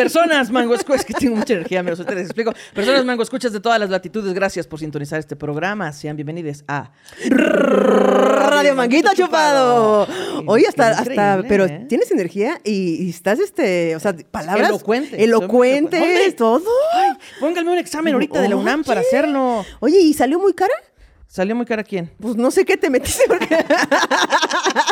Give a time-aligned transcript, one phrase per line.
[0.00, 2.54] Personas mango escuchas, que tengo mucha energía, amigos, ustedes les explico.
[2.72, 5.92] Personas mango escuchas de todas las latitudes, gracias por sintonizar este programa.
[5.92, 6.90] Sean bienvenidos a
[7.28, 10.08] Radio Manguito Chupado.
[10.46, 11.84] Oye, hasta, hasta, pero ¿eh?
[11.86, 14.70] tienes energía y, y estás, este, o sea, palabras.
[14.70, 16.64] Elocuente, Elocuente, todo.
[16.94, 19.66] Ay, pónganme un examen ahorita de la UNAM para hacerlo.
[19.80, 20.72] Oye, ¿y salió muy cara?
[21.26, 22.10] ¿Salió muy cara quién?
[22.18, 23.54] Pues no sé qué te metiste porque...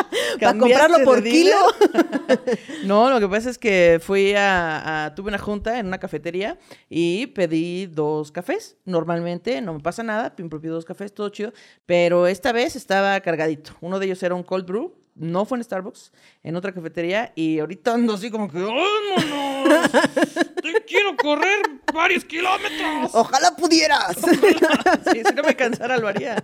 [0.09, 1.55] para ¿Cambiaste comprarlo por kilo.
[2.85, 6.57] No, lo que pasa es que fui a, a- tuve una junta en una cafetería
[6.89, 8.77] y pedí dos cafés.
[8.85, 11.53] Normalmente no me pasa nada, propio dos cafés, todo chido.
[11.85, 13.71] Pero esta vez estaba cargadito.
[13.81, 14.93] Uno de ellos era un cold brew.
[15.15, 17.33] No fue en Starbucks, en otra cafetería.
[17.35, 19.91] Y ahorita ando así como que, ¡vámonos!
[20.61, 21.59] Te quiero correr
[21.93, 23.11] varios kilómetros.
[23.13, 24.15] Ojalá pudieras.
[25.11, 26.41] Sí, si no me cansara lo haría.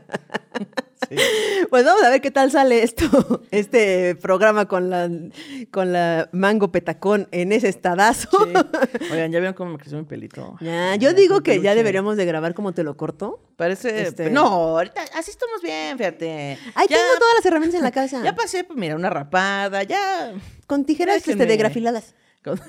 [1.10, 1.16] Sí.
[1.70, 5.10] Pues vamos a ver qué tal sale esto, este programa con la,
[5.70, 8.30] con la mango petacón en ese estadazo.
[8.32, 8.54] Sí.
[9.12, 10.56] Oigan, ¿ya vieron cómo me creció mi pelito?
[10.62, 13.40] Ya, yo Ya, digo que ya deberíamos de grabar como te lo corto.
[13.56, 14.04] Parece.
[14.04, 16.58] Este- No, ahorita así estamos bien, fíjate.
[16.74, 18.22] Ay, Ya- tengo todas las herramientas en la casa.
[18.24, 20.34] Ya pasé, pues mira, una rapada, ya.
[20.66, 21.52] Con tijeras este, Déjenme.
[21.52, 22.16] de grafiladas.
[22.44, 22.60] Con-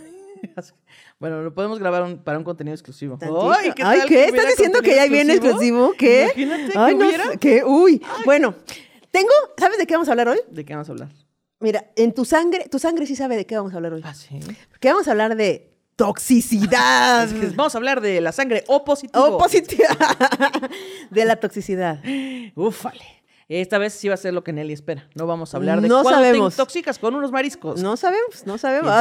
[1.18, 3.16] Bueno, lo podemos grabar un- para un contenido exclusivo.
[3.16, 3.50] Tantito.
[3.52, 4.14] Ay, ¿qué, Ay, tal ¿qué?
[4.14, 5.92] que ¿Estás diciendo que ya hay bien exclusivo?
[5.98, 6.24] ¿Qué?
[6.36, 7.36] Imagínate que Ay, no hubiera.
[7.38, 7.64] ¿Qué?
[7.64, 8.02] Uy.
[8.26, 8.54] Bueno,
[9.10, 10.38] tengo, ¿sabes de qué vamos a hablar hoy?
[10.50, 11.08] ¿De qué vamos a hablar?
[11.60, 14.02] Mira, en tu sangre, tu sangre sí sabe de qué vamos a hablar hoy.
[14.04, 14.38] Ah, sí.
[14.68, 17.28] Porque vamos a hablar de toxicidad.
[17.30, 19.24] Que vamos a hablar de la sangre O positivo.
[19.24, 19.88] O positiva.
[21.10, 22.00] de la toxicidad.
[22.54, 23.00] Úfale.
[23.48, 25.08] Esta vez sí va a ser lo que Nelly espera.
[25.14, 26.54] No vamos a hablar de No sabemos.
[26.54, 27.80] te intoxicas con unos mariscos.
[27.80, 28.92] No sabemos, no sabemos.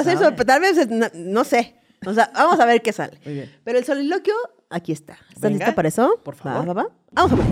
[0.45, 1.75] Tal vez, no sé.
[2.06, 3.20] O sea, vamos a ver qué sale.
[3.26, 3.56] Muy bien.
[3.64, 4.34] Pero el soliloquio,
[4.70, 5.18] aquí está.
[5.30, 6.20] ¿Estás Venga, lista para eso?
[6.24, 6.70] por favor.
[6.70, 6.90] Va, va, va.
[7.12, 7.46] Vamos a ver.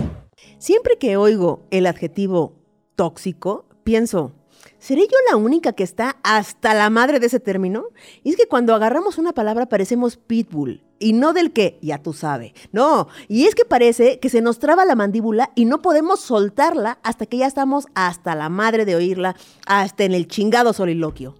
[0.58, 2.56] Siempre que oigo el adjetivo
[2.96, 4.32] tóxico, pienso,
[4.78, 7.84] ¿seré yo la única que está hasta la madre de ese término?
[8.22, 10.82] Y es que cuando agarramos una palabra parecemos pitbull.
[11.00, 12.52] Y no del que, ya tú sabes.
[12.72, 16.98] No, y es que parece que se nos traba la mandíbula y no podemos soltarla
[17.02, 21.34] hasta que ya estamos hasta la madre de oírla, hasta en el chingado soliloquio.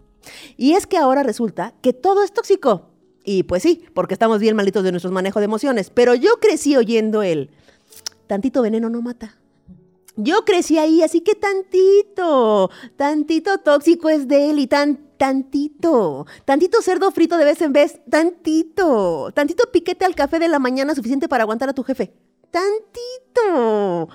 [0.56, 2.93] Y es que ahora resulta que todo es tóxico.
[3.24, 5.90] Y pues sí, porque estamos bien malitos de nuestros manejos de emociones.
[5.90, 7.50] Pero yo crecí oyendo el
[8.26, 9.38] tantito veneno no mata.
[10.16, 16.82] Yo crecí ahí, así que tantito, tantito tóxico es de él y tan tantito, tantito
[16.82, 21.28] cerdo frito de vez en vez, tantito, tantito piquete al café de la mañana suficiente
[21.28, 22.12] para aguantar a tu jefe,
[22.52, 24.08] tantito,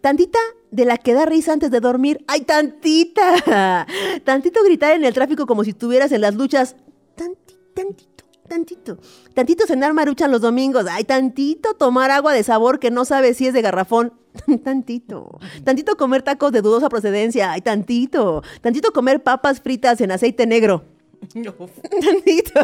[0.00, 0.38] tantita
[0.72, 3.86] de la que da risa antes de dormir, ay, tantita,
[4.24, 6.74] tantito gritar en el tráfico como si estuvieras en las luchas,
[7.14, 8.15] tantito, tantito,
[8.48, 8.98] tantito,
[9.34, 13.46] tantito cenar maruchan los domingos, ay, tantito tomar agua de sabor que no sabes si
[13.46, 14.12] es de garrafón,
[14.64, 20.46] tantito, tantito comer tacos de dudosa procedencia, ay, tantito, tantito comer papas fritas en aceite
[20.46, 20.95] negro.
[22.00, 22.60] Tantito.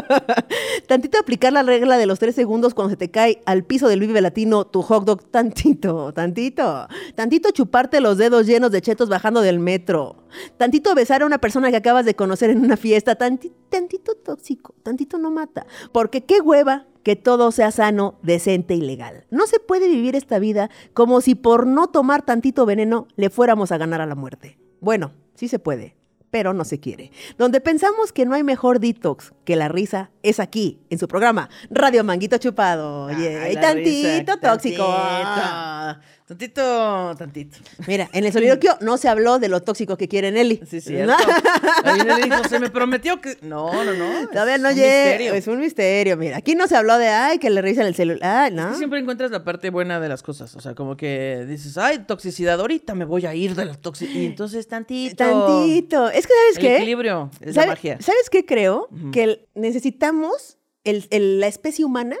[0.87, 3.99] Tantito aplicar la regla de los tres segundos cuando se te cae al piso del
[3.99, 5.23] Vive Latino tu hot dog.
[5.29, 6.87] Tantito, tantito.
[7.15, 10.23] Tantito chuparte los dedos llenos de chetos bajando del metro.
[10.57, 13.17] Tantito besar a una persona que acabas de conocer en una fiesta.
[13.17, 14.75] Tanti- tantito tóxico.
[14.83, 15.65] Tantito no mata.
[15.91, 19.25] Porque qué hueva que todo sea sano, decente y legal.
[19.29, 23.71] No se puede vivir esta vida como si por no tomar tantito veneno le fuéramos
[23.73, 24.57] a ganar a la muerte.
[24.79, 25.97] Bueno, sí se puede
[26.33, 27.11] pero no se quiere.
[27.37, 31.47] Donde pensamos que no hay mejor detox que la risa es aquí, en su programa
[31.69, 33.07] Radio Manguito Chupado.
[33.09, 34.83] La tantito risa, tóxico.
[34.83, 37.57] Tantito, tantito, tantito.
[37.87, 40.61] Mira, en el soliloquio no se habló de lo tóxico que quiere Nelly.
[40.69, 41.13] Sí, cierto.
[41.83, 43.37] Ahí le dijo, se me prometió que.
[43.41, 44.27] No, no, no.
[44.29, 44.87] Todavía es no un llega.
[45.09, 45.33] misterio.
[45.33, 46.17] Es un misterio.
[46.17, 48.51] Mira, aquí no se habló de, ay, que le revisan el celular.
[48.51, 48.71] Es ¿no?
[48.71, 50.55] que siempre encuentras la parte buena de las cosas.
[50.55, 54.21] O sea, como que dices, ay, toxicidad, ahorita me voy a ir de la toxicidad.
[54.21, 55.15] Y entonces tantito.
[55.15, 56.09] Tantito.
[56.09, 56.75] Es que, ¿sabes El qué?
[56.77, 57.97] equilibrio es la ¿Sabe- magia.
[58.01, 58.87] ¿Sabes qué creo?
[59.11, 62.17] Que necesitamos, el- el- la especie humana,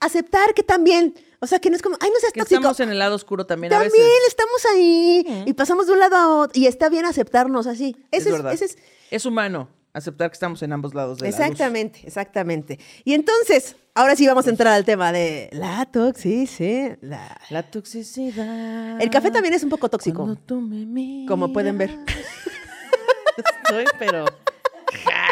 [0.00, 2.58] aceptar que también, o sea, que no es como, ay, no seas Que tóxico.
[2.60, 4.28] estamos en el lado oscuro también, a También veces.
[4.28, 7.96] estamos ahí y pasamos de un lado a otro y está bien aceptarnos así.
[8.10, 8.78] Es Ese es, ese es-
[9.10, 11.40] Es humano aceptar que estamos en ambos lados de la luz.
[11.40, 12.78] exactamente, exactamente.
[13.04, 17.36] Y entonces, ahora sí vamos a entrar al tema de la toxicidad.
[17.50, 19.00] La toxicidad.
[19.00, 21.28] El café también es un poco tóxico, tú me miras.
[21.28, 21.90] como pueden ver.
[23.64, 24.24] Estoy, pero.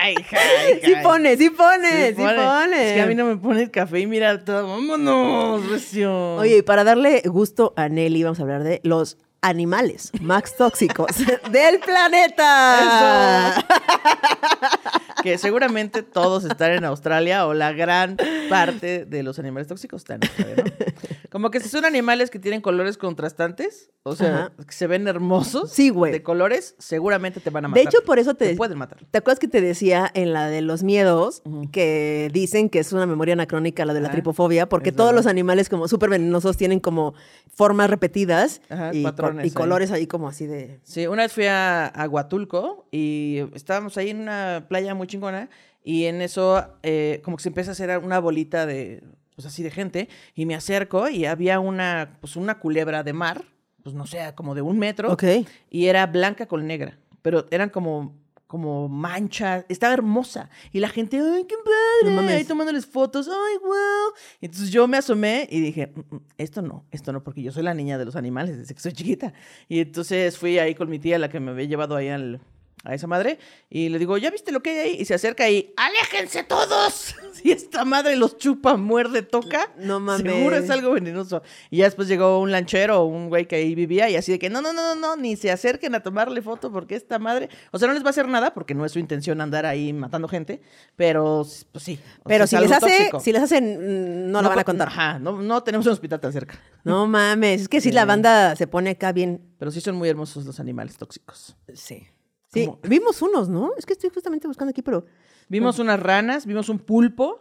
[0.01, 2.35] Jai, jai, Sí pone, sí pone, sí pone.
[2.37, 2.89] pone.
[2.89, 4.69] Es que a mí no me pone el café y mira todo.
[4.69, 6.37] Vámonos, recio.
[6.37, 11.07] Oye, y para darle gusto a Nelly, vamos a hablar de los animales más tóxicos
[11.51, 13.65] del planeta.
[15.23, 18.17] que seguramente todos están en Australia o la gran
[18.49, 21.29] parte de los animales tóxicos están en Australia, ¿no?
[21.31, 24.53] Como que si son animales que tienen colores contrastantes, o sea, Ajá.
[24.67, 26.11] que se ven hermosos Sí, güey.
[26.11, 27.85] de colores, seguramente te van a De matar.
[27.85, 29.05] hecho, por eso te, te pueden matar.
[29.11, 31.71] ¿Te acuerdas que te decía en la de los miedos Ujú.
[31.71, 34.69] que dicen que es una memoria anacrónica la de la Ah, tripofobia?
[34.71, 35.19] Porque todos verdad.
[35.25, 37.13] los animales como súper venenosos tienen como
[37.55, 40.81] formas repetidas Ajá, y, patrones y colores ahí como así de...
[40.85, 45.49] Sí, una vez fui a, a Huatulco y estábamos ahí en una playa muy chingona
[45.85, 49.03] y en eso eh, como que se empieza a hacer una bolita de,
[49.35, 53.45] pues así de gente y me acerco y había una, pues una culebra de mar,
[53.83, 55.25] pues no sé, como de un metro Ok.
[55.71, 58.17] y era blanca con negra, pero eran como
[58.49, 63.59] como manchas, estaba hermosa y la gente, ay, qué padre, No ahí tomándoles fotos, ay,
[63.63, 64.15] wow.
[64.41, 67.63] Entonces yo me asomé y dije, "Mm, mm, esto no, esto no, porque yo soy
[67.63, 69.35] la niña de los animales desde que soy chiquita.
[69.69, 72.41] Y entonces fui ahí con mi tía, la que me había llevado ahí al,
[72.85, 73.39] a esa madre,
[73.69, 74.97] y le digo, ¿ya viste lo que hay ahí?
[75.01, 77.15] Y se acerca y, ¡aléjense todos!
[77.39, 80.33] Si esta madre los chupa, muerde, toca, No mames.
[80.33, 81.41] seguro es algo venenoso.
[81.71, 84.51] Y ya después llegó un lanchero, un güey que ahí vivía, y así de que,
[84.51, 87.79] no, no, no, no, no, ni se acerquen a tomarle foto porque esta madre, o
[87.79, 90.27] sea, no les va a hacer nada porque no es su intención andar ahí matando
[90.27, 90.61] gente,
[90.97, 92.01] pero pues sí.
[92.27, 93.21] Pero sea, si es les hace, tóxico.
[93.21, 94.89] si les hacen, mm, no, la van a co- contar.
[94.89, 96.61] Ajá, no, no tenemos un hospital tan cerca.
[96.83, 97.95] No mames, es que si Sí.
[97.95, 99.41] la banda se pone acá bien.
[99.61, 101.57] Pero sí son muy hermosos los animales tóxicos.
[101.73, 102.09] Sí.
[102.53, 103.73] Sí, vimos unos, ¿no?
[103.77, 105.05] Es que estoy justamente buscando aquí, pero.
[105.49, 107.41] Vimos unas ranas, vimos un pulpo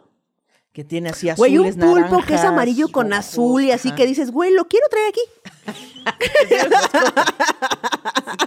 [0.72, 3.88] que tiene así Güey, azules, un pulpo que es amarillo con rojos, azul y así
[3.88, 3.96] ajá.
[3.96, 5.20] que dices, güey, lo quiero traer aquí.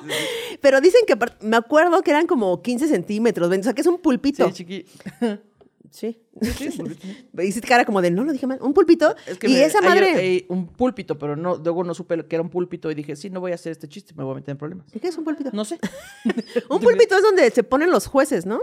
[0.62, 4.00] Pero dicen que, me acuerdo que eran como 15 centímetros, o sea, que es un
[4.00, 4.48] pulpito.
[4.48, 4.86] Sí, chiqui.
[5.92, 6.20] Sí.
[6.58, 7.42] Sí, un pulpito.
[7.44, 9.14] Hiciste cara como de, no lo dije mal, un pulpito.
[9.28, 10.46] Es que y me- esa hay- madre.
[10.50, 13.40] un púlpito, pero no, luego no supe que era un púlpito y dije, sí, no
[13.42, 14.88] voy a hacer este chiste, me voy a meter en problemas.
[15.00, 15.50] ¿Qué es un pulpito?
[15.54, 15.78] No sé.
[16.70, 18.62] un pulpito es donde se ponen los jueces, ¿no?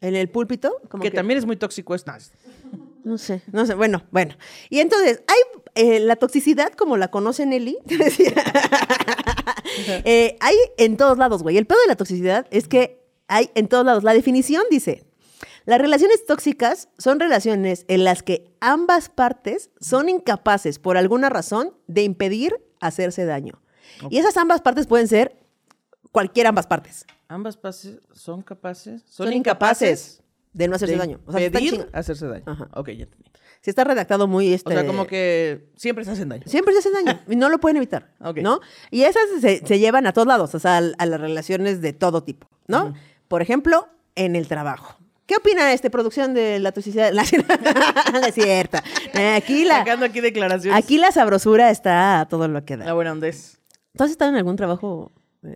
[0.00, 0.74] En el púlpito.
[0.88, 2.04] Como que, también es muy tóxico, es.
[3.04, 4.34] No sé, no sé, bueno, bueno.
[4.68, 8.32] Y entonces, hay eh, la toxicidad, como la conoce Nelly, te decía,
[10.04, 11.56] eh, hay en todos lados, güey.
[11.56, 14.04] El pedo de la toxicidad es que hay en todos lados.
[14.04, 15.04] La definición dice,
[15.66, 21.74] las relaciones tóxicas son relaciones en las que ambas partes son incapaces, por alguna razón,
[21.88, 23.60] de impedir hacerse daño.
[24.08, 25.36] Y esas ambas partes pueden ser
[26.12, 27.04] cualquier ambas partes.
[27.28, 30.22] Ambas pases son capaces, Son, incapaces
[30.52, 31.20] de no hacerse de daño.
[31.26, 32.44] O sea, pedir hacerse daño.
[32.46, 32.68] Ajá.
[32.74, 33.30] Ok, ya entendí.
[33.60, 34.70] Si está redactado muy este.
[34.70, 36.44] O sea, como que siempre se hacen daño.
[36.46, 38.38] Siempre se hacen daño y no lo pueden evitar, Ok.
[38.38, 38.60] ¿no?
[38.92, 41.92] Y esas se, se llevan a todos lados, o sea, a, a las relaciones de
[41.92, 42.94] todo tipo, ¿no?
[43.26, 44.96] Por ejemplo, en el trabajo.
[45.26, 47.12] ¿Qué opina este producción de la toxicidad?
[47.12, 48.82] La, es cierta.
[49.34, 50.82] Aquí la, Sacando aquí declaraciones.
[50.82, 52.92] aquí la sabrosura está a todo lo que La da.
[52.92, 53.58] buena onda es.
[53.96, 55.12] ¿Tú has estado en algún trabajo?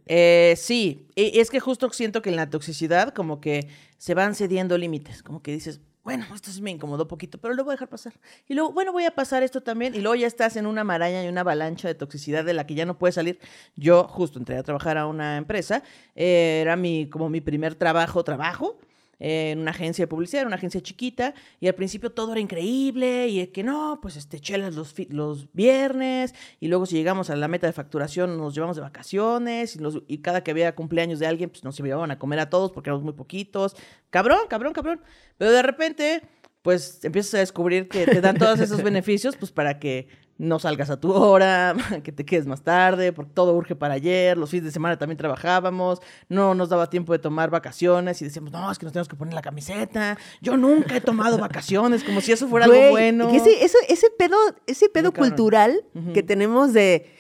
[0.07, 3.69] Eh, sí, y es que justo siento que en la toxicidad como que
[3.99, 7.65] se van cediendo límites, como que dices, bueno, esto sí me incomodó poquito, pero lo
[7.65, 8.13] voy a dejar pasar.
[8.49, 11.25] Y luego, bueno, voy a pasar esto también, y luego ya estás en una maraña
[11.25, 13.39] y una avalancha de toxicidad de la que ya no puedes salir.
[13.77, 15.83] Yo justo entré a trabajar a una empresa,
[16.15, 18.79] eh, era mi, como mi primer trabajo, trabajo,
[19.21, 23.29] en una agencia de publicidad, era una agencia chiquita, y al principio todo era increíble,
[23.29, 27.37] y es que no, pues este, chelas los, los viernes, y luego si llegamos a
[27.37, 31.19] la meta de facturación nos llevamos de vacaciones, y, los- y cada que había cumpleaños
[31.19, 33.77] de alguien, pues nos llevaban a comer a todos porque éramos muy poquitos.
[34.09, 35.01] Cabrón, cabrón, cabrón.
[35.39, 36.23] Pero de repente,
[36.63, 40.09] pues empiezas a descubrir que te dan todos esos beneficios, pues para que
[40.41, 44.39] no salgas a tu hora, que te quedes más tarde, porque todo urge para ayer,
[44.39, 48.51] los fines de semana también trabajábamos, no nos daba tiempo de tomar vacaciones y decíamos,
[48.51, 52.23] no, es que nos tenemos que poner la camiseta, yo nunca he tomado vacaciones, como
[52.23, 53.29] si eso fuera Güey, algo bueno.
[53.29, 57.15] que ese, ese pedo, ese pedo cultural que tenemos de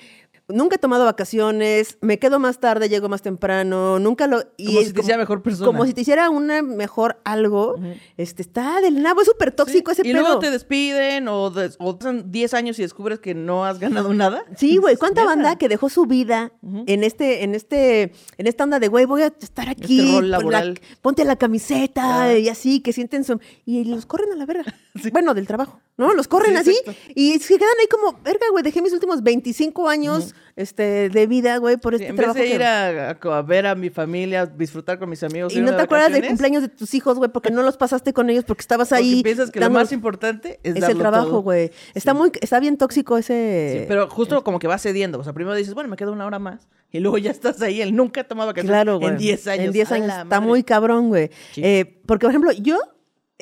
[0.52, 4.42] nunca he tomado vacaciones, me quedo más tarde, llego más temprano, nunca lo.
[4.56, 5.66] y Como es si te hiciera mejor persona.
[5.66, 7.76] Como si te hiciera una mejor algo.
[8.16, 10.22] Este está del nabo, es súper tóxico Sí, ese y pedo.
[10.22, 14.12] luego te despiden o, des- o pasan 10 años y descubres que no has ganado
[14.14, 14.44] nada.
[14.56, 16.52] Sí, güey, ¿cuánta banda que dejó su vida
[16.86, 20.42] en este, en este, en esta onda de güey, voy a estar aquí, Este rol
[20.42, 22.38] pon la- ponte la camiseta Ah.
[22.38, 24.74] y así, que sienten su y los corren a la verga.
[25.12, 26.12] Bueno, del trabajo, ¿no?
[26.14, 27.00] Los corren Sí, así exacto.
[27.14, 31.58] y se quedan ahí como, verga, güey, dejé mis últimos 25 años este, de vida,
[31.58, 32.40] güey, por Sí, este en vez trabajo.
[32.40, 35.54] de ir a, ver a mi familia, disfrutar con mis amigos.
[35.54, 38.30] y no te acuerdas del cumpleaños de tus hijos, güey, porque no los pasaste con
[38.30, 39.22] ellos porque estabas porque ahí.
[39.22, 41.70] piensas que lo más importante es, es el trabajo, güey.
[41.94, 43.78] Está muy, está bien tóxico ese.
[43.80, 45.18] Sí, pero justo como que va cediendo.
[45.20, 46.68] O sea, primero dices, bueno, me queda una hora más.
[46.90, 49.66] Y luego ya estás ahí, el nunca ha tomado vacaciones Claro, en 10 años.
[49.66, 50.08] En 10 ¡A años.
[50.08, 50.40] Está madre!
[50.46, 51.30] muy cabrón, güey.
[51.56, 52.78] Eh, porque, por ejemplo, yo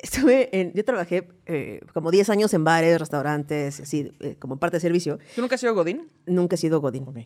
[0.03, 0.73] estuve en.
[0.75, 5.19] Yo trabajé eh, como 10 años en bares, restaurantes, así, eh, como parte de servicio.
[5.35, 6.11] ¿Tú nunca has sido Godín?
[6.27, 7.05] Nunca he sido Godín.
[7.07, 7.19] Ok.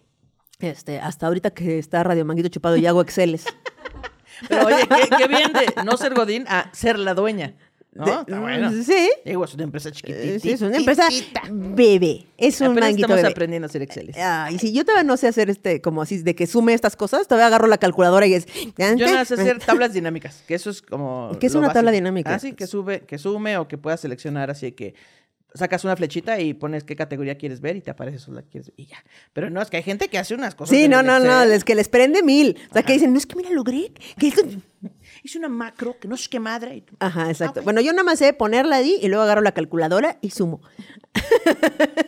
[0.61, 3.47] Este, hasta ahorita que está Radio Manguito chupado y hago Exceles.
[4.49, 7.57] Pero oye, qué, qué bien de no ser Godín a ser la dueña.
[7.94, 8.06] ¿No?
[8.06, 8.72] De- Está bueno.
[8.84, 9.11] Sí.
[9.25, 10.38] Digo, es una empresa Eh, chiquitita.
[10.38, 11.08] sí, es una empresa
[11.50, 12.26] bebé.
[12.38, 13.28] Es un Apenas manguito estamos bebé.
[13.32, 14.12] aprendiendo a hacer Excel.
[14.16, 17.28] Ay, si yo todavía no sé hacer este, como así, de que sume estas cosas,
[17.28, 18.46] todavía agarro la calculadora y es.
[18.46, 21.37] Yo no sé hacer tablas dinámicas, que eso es como.
[21.38, 22.34] ¿Qué es una tabla dinámica?
[22.34, 24.94] Ah, sí, que sube, que sume o que puedas seleccionar así que
[25.54, 28.68] sacas una flechita y pones qué categoría quieres ver y te aparece solo la quieres
[28.68, 29.04] ver y ya.
[29.32, 30.76] Pero no, es que hay gente que hace unas cosas.
[30.76, 32.59] Sí, no, no, no, es que les prende mil.
[32.71, 33.92] O sea, que dicen, no es que mira, logré.
[34.18, 34.42] Que esto...
[35.23, 36.85] Hice una macro que no sé qué madre.
[36.99, 37.61] Ajá, exacto.
[37.61, 37.64] ok.
[37.64, 40.61] Bueno, yo nada más sé ponerla ahí y luego agarro la calculadora y sumo.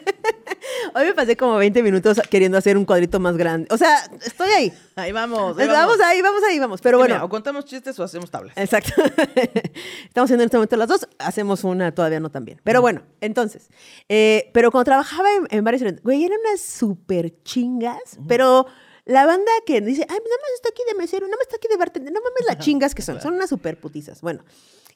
[0.94, 3.68] Hoy me pasé como 20 minutos queriendo hacer un cuadrito más grande.
[3.70, 4.72] O sea, estoy ahí.
[4.96, 5.58] Ahí vamos.
[5.58, 6.80] ahí Vamos ahí, vamos ahí, vamos.
[6.80, 7.14] Pero bueno.
[7.14, 8.56] mira, o contamos chistes o hacemos tablas.
[8.56, 8.92] Exacto.
[9.34, 12.60] Estamos haciendo en este momento las dos, hacemos una todavía no tan bien.
[12.64, 13.70] Pero bueno, entonces,
[14.08, 18.66] eh, pero cuando trabajaba en, en varios güey, eran unas súper chingas, pero
[19.04, 21.68] la banda que dice, ay, nada más está aquí de mesero, nada más está aquí
[21.68, 24.20] de bartender, no mames las chingas que son, son unas súper putizas.
[24.20, 24.44] Bueno,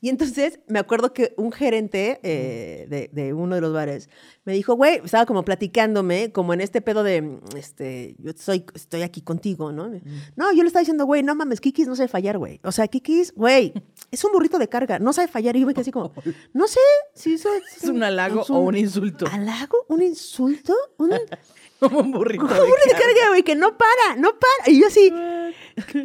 [0.00, 4.08] y entonces me acuerdo que un gerente eh, de, de uno de los bares
[4.44, 8.64] me dijo, güey, estaba como platicándome, como en este pedo de, mm, este, yo soy,
[8.74, 9.90] estoy aquí contigo, ¿no?
[10.36, 12.60] No, yo le estaba diciendo, güey, no mames, Kikis no sabe fallar, güey.
[12.62, 13.72] O sea, Kikis, güey,
[14.10, 15.56] es un burrito de carga, no sabe fallar.
[15.56, 16.12] Y yo me quedé así como,
[16.54, 16.80] no sé
[17.14, 17.82] si eso es...
[17.82, 19.26] ¿Es un halago o un insulto?
[19.30, 19.84] ¿Halago?
[19.88, 20.74] ¿Un insulto?
[20.96, 21.18] ¿Un, un
[21.80, 22.46] Como un burrito.
[22.46, 24.70] de burrito de carga, güey, que no para, no para.
[24.70, 25.12] Y yo así,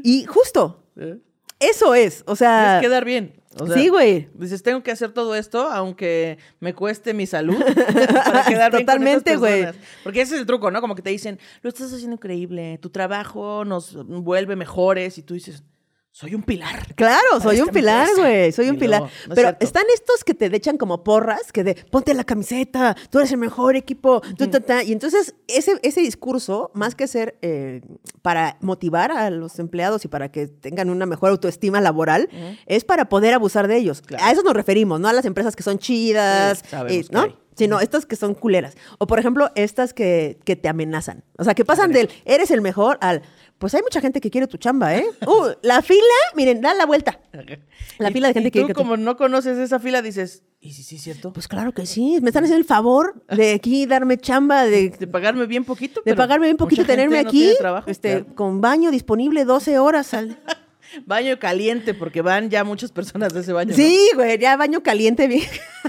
[0.03, 1.17] y justo, ¿Eh?
[1.59, 2.79] eso es, o sea...
[2.79, 3.43] Tienes que dar bien.
[3.59, 4.29] O sea, sí, güey.
[4.33, 7.57] Dices, tengo que hacer todo esto, aunque me cueste mi salud,
[8.25, 9.67] para quedar Totalmente, güey.
[10.03, 10.81] Porque ese es el truco, ¿no?
[10.81, 15.33] Como que te dicen, lo estás haciendo increíble, tu trabajo nos vuelve mejores, y tú
[15.33, 15.63] dices,
[16.13, 16.93] soy un pilar.
[16.93, 19.01] Claro, soy un pilar, güey, soy un pilar.
[19.01, 22.23] luego, no es Pero están estos que te echan como porras, que de ponte la
[22.23, 24.83] camiseta, tú eres el mejor equipo, tú, ta, ta.
[24.83, 27.81] y entonces ese, ese discurso, más que ser eh,
[28.21, 32.29] para motivar a los empleados y para que tengan una mejor autoestima laboral,
[32.67, 34.03] es para poder abusar de ellos.
[34.03, 34.23] Claro.
[34.23, 37.41] A eso nos referimos, no a las empresas que son chidas, Sí, eh, ¿no?
[37.55, 38.75] Sino estas que son culeras.
[38.97, 41.23] O, por ejemplo, estas que, que te amenazan.
[41.37, 43.21] O sea, que pasan del eres el mejor al
[43.63, 45.05] pues hay mucha gente que quiere tu chamba, ¿eh?
[45.25, 46.01] Uh, la fila,
[46.35, 47.21] miren, da la vuelta.
[47.97, 50.43] La fila de gente y que tú, que te- como no conoces esa fila, dices,
[50.59, 51.31] ¿y sí es cierto?
[51.31, 55.07] Pues claro que sí, me están haciendo el favor de aquí darme chamba, de, de
[55.07, 56.01] pagarme bien poquito.
[56.03, 57.89] de pagarme bien poquito, tenerme aquí, trabajo.
[57.89, 58.35] este, Claro.
[58.35, 60.37] con baño disponible 12 horas al...
[61.05, 63.69] Baño caliente, porque van ya muchas personas de ese baño.
[63.71, 63.75] ¿no?
[63.77, 65.47] Sí, güey, ya baño caliente bien.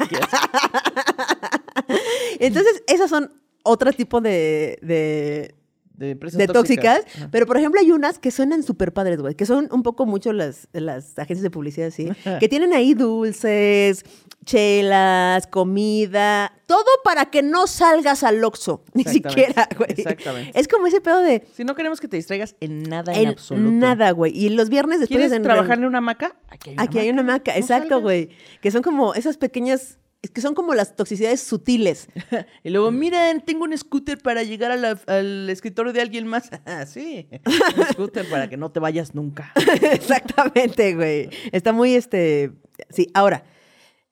[2.39, 3.33] Entonces, esas son
[3.65, 5.57] otro tipo de, de,
[6.05, 7.03] De, empresas de tóxicas.
[7.31, 9.35] Pero, por ejemplo, hay unas que suenan súper padres, güey.
[9.35, 12.09] Que son un poco mucho las, las agencias de publicidad, sí.
[12.41, 14.05] que tienen ahí dulces,
[14.45, 16.53] chelas, comida.
[16.67, 18.83] Todo para que no salgas al Oxxo.
[18.95, 19.91] Ni siquiera, güey.
[19.91, 20.59] exactamente.
[20.59, 21.47] Es como ese pedo de...
[21.55, 23.71] Si no queremos que te distraigas en nada en, En absoluto.
[23.71, 24.37] nada, güey.
[24.37, 26.37] Y los viernes después ¿Quieres de trabajar en una hamaca?
[26.49, 28.31] Aquí hay una Aquí hay una hamaca, No exacto, güey.
[28.61, 29.99] Que son como esas pequeñas...
[30.25, 32.09] Es que son como las toxicidades sutiles.
[32.65, 36.49] Y luego, miren, tengo un scooter para llegar a la- al escritorio de alguien más.
[36.67, 37.29] Ah, sí,
[37.77, 39.53] un scooter para que no te vayas nunca.
[39.83, 41.29] Exactamente, güey.
[41.53, 42.53] Está muy, este...
[42.89, 43.45] Sí, ahora,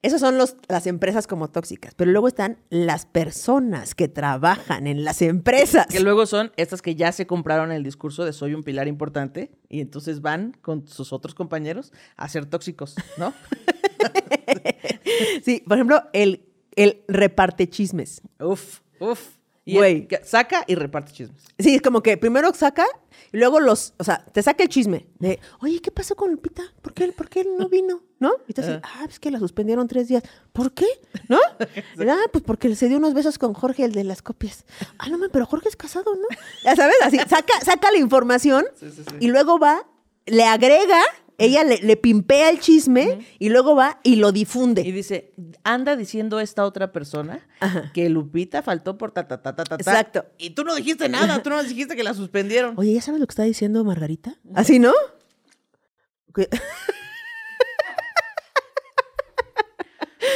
[0.02, 5.04] esas son los, las empresas como tóxicas, pero luego están las personas que trabajan en
[5.04, 5.86] las empresas.
[5.86, 9.50] Que luego son estas que ya se compraron el discurso de soy un pilar importante
[9.68, 13.32] y entonces van con sus otros compañeros a ser tóxicos, ¿no?
[15.44, 16.44] Sí, por ejemplo, el,
[16.76, 18.22] el reparte chismes.
[18.40, 19.20] Uf, uf.
[19.64, 20.08] Y Güey.
[20.10, 21.44] el saca y reparte chismes.
[21.58, 22.84] Sí, es como que primero saca
[23.32, 26.62] y luego los, o sea, te saca el chisme de, oye, ¿qué pasó con Lupita?
[26.82, 28.02] ¿Por qué, por qué él no vino?
[28.18, 28.32] ¿No?
[28.48, 30.24] Y te dice, ah, es que la suspendieron tres días.
[30.52, 30.86] ¿Por qué?
[31.28, 31.38] ¿No?
[32.10, 34.64] ah, pues porque se dio unos besos con Jorge, el de las copias.
[34.98, 36.26] Ah, no, pero Jorge es casado, ¿no?
[36.64, 39.16] Ya sabes, así, saca, saca la información Sí, sí, sí.
[39.20, 39.86] y luego va,
[40.26, 41.00] le agrega,
[41.38, 44.82] ella le, le pimpea el chisme y luego va y lo difunde.
[44.82, 45.32] Y dice,
[45.64, 47.90] anda diciendo esta otra persona Ajá.
[47.94, 49.74] que Lupita faltó por ta, ta, ta, ta, ta.
[49.76, 50.26] Exacto.
[50.38, 52.74] Y tú no dijiste nada, tú no dijiste que la suspendieron.
[52.78, 54.36] Oye, ¿ya sabes lo que está diciendo Margarita?
[54.54, 54.92] ¿Así, no?
[56.34, 56.48] Que-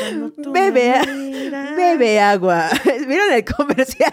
[0.00, 1.76] Cuando tú Bebe, miras.
[1.76, 2.68] bebe agua.
[3.06, 4.12] ¿Vieron el comercial?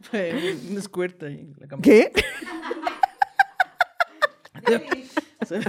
[0.00, 1.76] Fue un squirt ahí en la.
[1.82, 2.12] ¿Qué?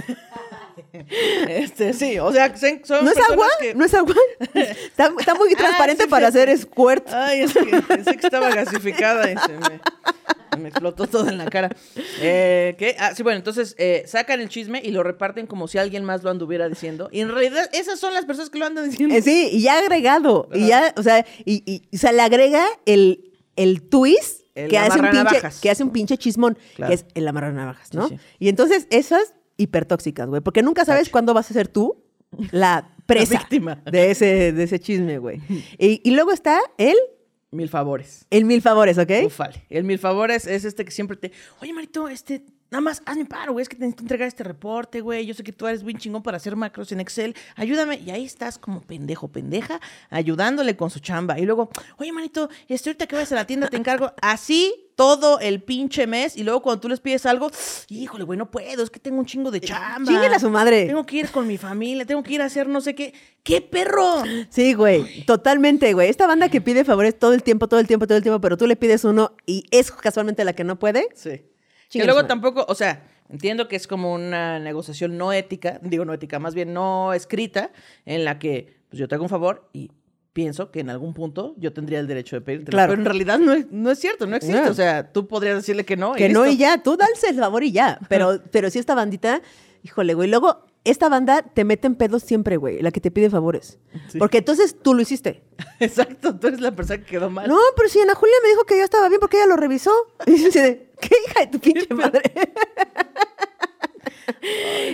[1.48, 3.46] Este, sí, o sea, son ¿No es agua?
[3.60, 4.14] que- ¿No es agua?
[4.54, 6.38] Está, está muy Ah, transparente sí, para sí.
[6.38, 7.08] hacer squirt.
[7.12, 9.80] Ay, es que pensé que estaba gasificada y se me,
[10.62, 11.70] me explotó todo en la cara.
[12.20, 12.96] Eh, ¿qué?
[12.98, 16.22] Ah, sí, bueno, entonces eh, sacan el chisme y lo reparten como si alguien más
[16.22, 17.08] lo anduviera diciendo.
[17.12, 19.14] Y en realidad esas son las personas que lo andan diciendo.
[19.14, 20.48] Eh, sí, y ya agregado.
[20.54, 24.78] Y ya, o sea, y, y- o sea, le agrega el, el twist El que,
[24.78, 26.88] hace un pinche, que hace un pinche chismón, Claro.
[26.90, 28.08] que es el amarranavajas, ¿no?
[28.08, 28.22] Sí, sí.
[28.40, 31.12] Y entonces esas hipertóxicas, güey, porque nunca sabes Cacho.
[31.12, 32.02] cuándo vas a ser tú
[32.50, 33.82] la presa víctima.
[33.90, 35.40] de ese, de ese chisme, güey.
[35.78, 36.96] Y, y luego está el,
[37.52, 38.26] Mil favores.
[38.30, 39.10] el mil favores, ¿ok?
[39.26, 39.64] Ufale.
[39.70, 41.30] El mil favores es este que siempre te.
[41.62, 42.42] Oye, Marito, este.
[42.70, 43.62] Nada más hazme paro, güey.
[43.62, 45.24] Es que tengo que entregar este reporte, güey.
[45.24, 47.34] Yo sé que tú eres bien chingón para hacer macros en Excel.
[47.54, 48.00] Ayúdame.
[48.04, 49.80] Y ahí estás como pendejo, pendeja,
[50.10, 51.38] ayudándole con su chamba.
[51.38, 54.12] Y luego, oye, Marito, este, ahorita que vayas a la tienda te encargo.
[54.20, 56.36] Así todo el pinche mes.
[56.36, 57.50] Y luego cuando tú les pides algo,
[57.88, 58.82] híjole, güey, no puedo.
[58.82, 60.10] Es que tengo un chingo de chamba.
[60.10, 60.86] Chíngale a su madre.
[60.86, 62.04] Tengo que ir con mi familia.
[62.04, 63.14] Tengo que ir a hacer no sé qué.
[63.44, 64.24] ¡Qué perro!
[64.50, 66.08] Sí, güey, totalmente, güey.
[66.08, 68.56] Esta banda que pide favores todo el tiempo, todo el tiempo, todo el tiempo, pero
[68.56, 71.06] tú le pides uno y es casualmente la que no puede.
[71.14, 71.42] Sí.
[71.90, 76.12] Que luego tampoco, o sea, entiendo que es como una negociación no ética, digo no
[76.12, 77.70] ética, más bien no escrita,
[78.04, 79.90] en la que pues yo te hago un favor y
[80.32, 82.70] pienso que en algún punto yo tendría el derecho de pedirte.
[82.70, 82.90] Claro.
[82.90, 84.68] Pero en realidad no es, no es cierto, no existe.
[84.68, 86.12] O sea, tú podrías decirle que no.
[86.12, 86.54] Que no listo.
[86.54, 87.98] y ya, tú dale el favor y ya.
[88.08, 89.40] Pero, pero sí esta bandita,
[89.82, 90.28] híjole, güey.
[90.28, 93.78] Luego, esta banda te mete en pedos siempre, güey, la que te pide favores.
[94.08, 94.18] Sí.
[94.18, 95.42] Porque entonces tú lo hiciste.
[95.80, 97.48] Exacto, tú eres la persona que quedó mal.
[97.48, 99.90] No, pero si Ana Julia me dijo que yo estaba bien porque ella lo revisó.
[100.26, 102.22] Y dice, de, ¿qué hija de tu pinche madre?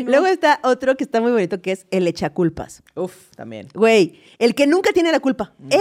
[0.04, 2.82] Luego está otro que está muy bonito, que es el echaculpas.
[2.94, 3.68] Uf, también.
[3.74, 5.54] Güey, el que nunca tiene la culpa.
[5.70, 5.80] Él,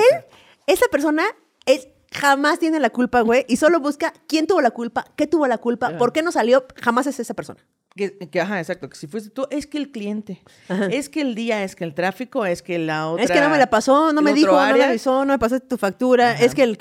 [0.68, 1.24] esa persona,
[1.66, 5.48] es, jamás tiene la culpa, güey, y solo busca quién tuvo la culpa, qué tuvo
[5.48, 5.98] la culpa, Ajá.
[5.98, 7.66] por qué no salió, jamás es esa persona.
[7.96, 10.86] Que, que, ajá, exacto, que si fuiste tú, es que el cliente, Ajá.
[10.86, 13.26] es que el día, es que el tráfico, es que la otra...
[13.26, 15.40] es que no me la pasó, no me dijo, no me área, avisó, no me
[15.40, 16.46] pasaste tu factura, Ajá.
[16.46, 16.78] es que el,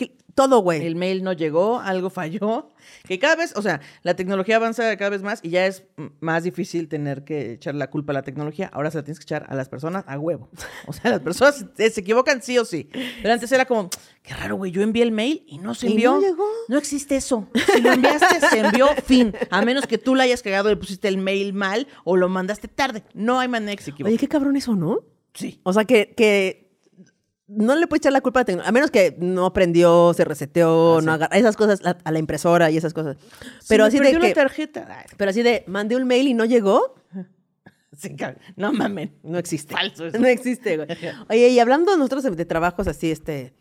[0.48, 0.84] todo, güey.
[0.86, 2.70] el mail no llegó, algo falló.
[3.06, 5.84] Que cada vez, o sea, la tecnología avanza cada vez más y ya es
[6.20, 8.70] más difícil tener que echar la culpa a la tecnología.
[8.72, 10.48] Ahora se la tienes que echar a las personas a huevo.
[10.86, 12.88] O sea, las personas se, se equivocan sí o sí.
[13.22, 13.90] Pero antes era como,
[14.22, 16.12] qué raro, güey, yo envié el mail y no se Y envió.
[16.12, 16.44] no llegó.
[16.68, 17.48] No existe eso.
[17.74, 19.32] Si lo enviaste, se envió, fin.
[19.50, 22.66] A menos que tú la hayas cagado, le pusiste el mail mal o lo mandaste
[22.68, 23.04] tarde.
[23.14, 24.10] No hay manera que se equivoque.
[24.10, 25.00] Oye, qué cabrón eso, ¿no?
[25.34, 25.60] Sí.
[25.62, 26.69] O sea, que, que
[27.50, 30.24] no le puedes echar la culpa a la tecnología, a menos que no prendió, se
[30.24, 33.16] reseteó, Ah, no agarra esas cosas la- a la impresora y esas cosas.
[33.68, 35.04] Pero así de que, tarjeta.
[35.16, 36.94] Pero así de, mandé un mail y no llegó,
[37.96, 38.16] sí,
[38.56, 39.14] no mamen.
[39.22, 39.74] no existe.
[39.74, 40.18] Falso eso.
[40.20, 40.88] No existe, güey.
[41.28, 43.52] Oye, y hablando nosotros de, de trabajos así, este,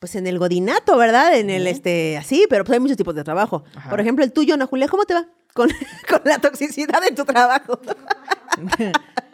[0.00, 1.38] pues en el godinato, ¿verdad?
[1.38, 3.64] En el, este, así, pero pues hay muchos tipos de trabajo.
[3.74, 3.90] Ajá.
[3.90, 5.70] Por ejemplo, el tuyo, Ana Julia, ¿cómo te va con,
[6.08, 7.80] con la toxicidad en tu trabajo?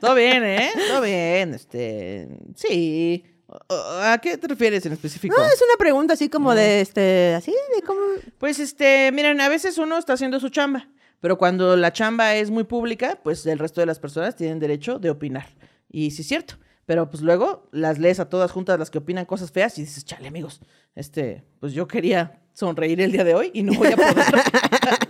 [0.01, 0.71] Todo bien, ¿eh?
[0.89, 1.55] Todo bien.
[1.55, 2.29] Este.
[2.57, 3.25] Sí.
[3.69, 5.37] ¿A qué te refieres en específico?
[5.37, 8.01] No, es una pregunta así como de, este, así, de cómo...
[8.39, 10.89] Pues este, miren, a veces uno está haciendo su chamba,
[11.21, 14.99] pero cuando la chamba es muy pública, pues el resto de las personas tienen derecho
[14.99, 15.47] de opinar.
[15.91, 16.55] Y sí es cierto.
[16.85, 20.05] Pero pues luego las lees a todas juntas las que opinan cosas feas y dices,
[20.05, 20.61] chale, amigos,
[20.95, 24.17] este, pues yo quería sonreír el día de hoy y no voy a poder.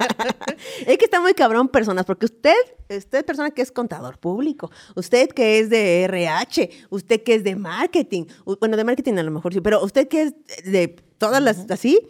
[0.86, 2.54] Es que está muy cabrón, personas, porque usted,
[2.88, 7.56] usted persona que es contador público, usted que es de RH, usted que es de
[7.56, 8.24] marketing,
[8.60, 10.34] bueno, de marketing a lo mejor sí, pero usted que es
[10.64, 10.88] de
[11.18, 12.00] todas las así,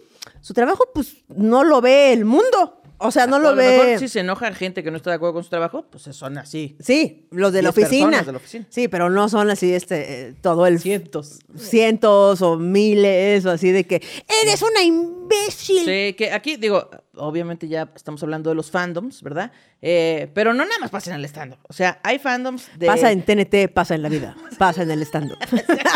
[0.40, 2.78] su trabajo pues no lo ve el mundo.
[3.04, 3.98] O sea, no A lo, lo mejor ve.
[3.98, 6.76] si se enoja gente que no está de acuerdo con su trabajo, pues son así.
[6.78, 8.22] Sí, los de la 10 oficina.
[8.22, 8.64] de la oficina.
[8.70, 11.40] Sí, pero no son así, este, eh, todo el Cientos.
[11.56, 14.00] cientos o miles o así de que
[14.44, 14.84] eres una
[15.40, 15.84] imbécil.
[15.84, 19.52] Sí, que aquí, digo, obviamente ya estamos hablando de los fandoms, ¿verdad?
[19.80, 21.58] Eh, pero no nada más pasa en el stand-up.
[21.68, 22.86] O sea, hay fandoms de...
[22.86, 25.38] Pasa en TNT, pasa en la vida, pasa en el stand-up.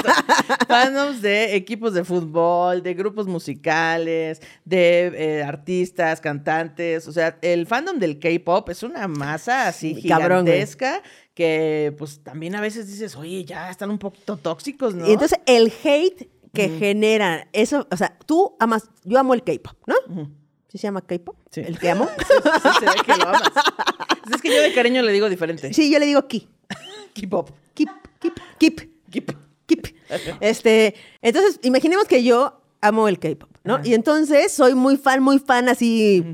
[0.69, 7.07] fandoms de equipos de fútbol, de grupos musicales, de eh, artistas, cantantes.
[7.07, 11.03] O sea, el fandom del K-pop es una masa así Cabrón, gigantesca
[11.37, 15.07] que pues también a veces dices, oye, ya están un poquito tóxicos, ¿no?
[15.07, 19.77] Y entonces el hate que genera eso, o sea, tú amas, yo amo el K-pop,
[19.87, 19.95] ¿no?
[20.69, 21.37] ¿Sí se llama K-pop?
[21.51, 21.61] Sí.
[21.61, 22.09] ¿El que amo?
[22.19, 23.43] Sí, se ve que lo amas.
[24.35, 25.73] Es que yo de cariño le digo diferente.
[25.73, 26.49] sí, yo le digo ki.
[27.15, 27.51] K-pop.
[27.75, 27.89] Keep,
[28.21, 29.31] keep, keep, Keep.
[29.67, 29.87] keep.
[30.41, 33.75] Este, entonces, imaginemos que yo amo el K-pop, ¿no?
[33.77, 33.87] Ajá.
[33.87, 36.25] Y entonces soy muy fan, muy fan, así,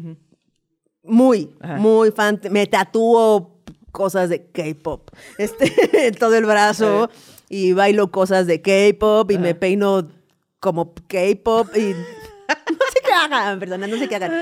[1.02, 1.76] muy, Ajá.
[1.76, 2.40] muy fan.
[2.50, 3.50] Me tatúo
[3.92, 5.72] cosas de K-pop, este,
[6.08, 7.10] en todo el brazo,
[7.54, 10.08] y bailo cosas de K-pop, y me peino
[10.58, 11.80] como K-pop, y
[12.48, 14.32] no sé qué hagan, perdona, no sé qué hagan.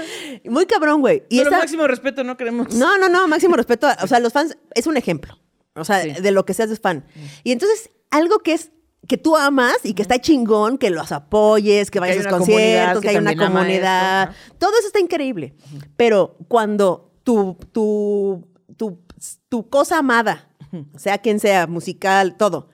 [0.44, 1.24] Muy cabrón, güey.
[1.28, 2.72] Y Pero esta- máximo respeto, no queremos.
[2.74, 3.88] no, no, no, máximo respeto.
[3.88, 5.36] a- o sea, los fans es un ejemplo.
[5.74, 6.10] O sea, Sí.
[6.22, 7.04] de lo que seas de fan.
[7.42, 8.70] Y entonces, algo que es
[9.08, 13.02] que tú amas y que está chingón, que los apoyes, que vayas a los conciertos,
[13.02, 14.30] que hay una comunidad.
[14.30, 15.54] esto, Todo eso está increíble.
[15.96, 18.46] Pero cuando tu, tu,
[18.76, 19.00] tu,
[19.48, 20.48] tu cosa amada,
[20.96, 22.68] sea quien sea, musical, todo,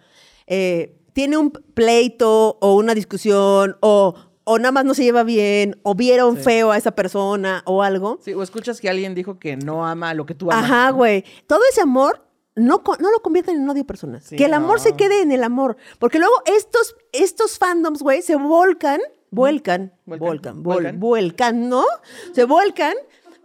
[0.46, 4.14] eh, tiene un pleito o una discusión o
[4.48, 6.42] o nada más no se lleva bien, o vieron Sí.
[6.44, 8.20] feo a esa persona o algo.
[8.22, 10.64] Sí, o escuchas que alguien dijo que no ama lo que tú amas.
[10.64, 11.24] Ajá, güey.
[11.48, 14.22] Todo ese amor no, no lo convierten en odio personas.
[14.22, 14.82] Sí, que el amor no.
[14.84, 15.76] se quede en el amor.
[15.98, 19.00] Porque luego estos, estos fandoms, güey, se volcan,
[19.32, 21.00] vuelcan, volcan, vuelcan.
[21.00, 21.84] vuelcan, ¿no?
[22.32, 22.94] Se volcan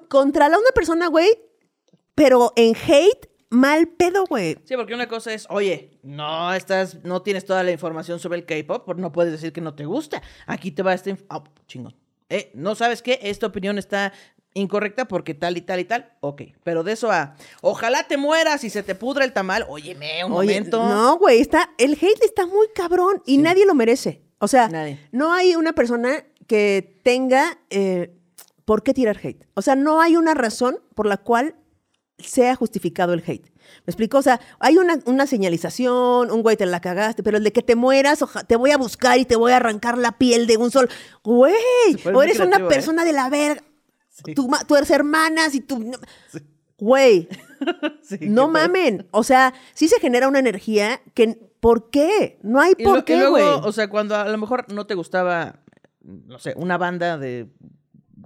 [0.07, 1.29] contra la una persona, güey,
[2.13, 4.57] pero en hate, mal pedo, güey.
[4.65, 8.45] Sí, porque una cosa es, oye, no estás, no tienes toda la información sobre el
[8.47, 10.23] K-pop, no puedes decir que no te gusta.
[10.47, 11.95] Aquí te va esta inf- ah, chingón.
[12.29, 14.13] Eh, no sabes qué, esta opinión está
[14.53, 16.13] incorrecta porque tal y tal y tal.
[16.21, 19.65] Ok, pero de eso a, ojalá te mueras y se te pudra el tamal.
[19.69, 20.87] Óyeme, un Oye, momento.
[20.87, 24.23] no, güey, está, el hate está muy cabrón y nadie lo merece.
[24.39, 24.97] O sea, Nadie.
[25.11, 28.13] no hay una persona que tenga eh,
[28.65, 29.45] por qué tirar hate.
[29.53, 31.55] O sea, no hay una razón por la cual
[32.21, 33.45] sea justificado el hate.
[33.85, 34.17] ¿Me explico?
[34.17, 37.61] O sea, hay una, una señalización, un güey te la cagaste, pero el de que
[37.61, 40.57] te mueras, oja- te voy a buscar y te voy a arrancar la piel de
[40.57, 40.89] un sol.
[41.23, 41.53] Güey,
[42.13, 42.65] o eres una ¿eh?
[42.67, 43.63] persona de la verga.
[44.09, 44.35] Sí.
[44.35, 45.91] Tu eres hermanas y tu...
[46.77, 47.27] Güey,
[48.01, 49.07] Sí, no qué mamen.
[49.11, 51.39] O sea, sí se genera una energía que.
[51.59, 52.39] ¿Por qué?
[52.41, 53.43] No hay Y, por lo- y qué, luego, güey.
[53.45, 55.59] o sea, cuando a lo mejor no te gustaba,
[56.01, 57.47] no sé, una banda de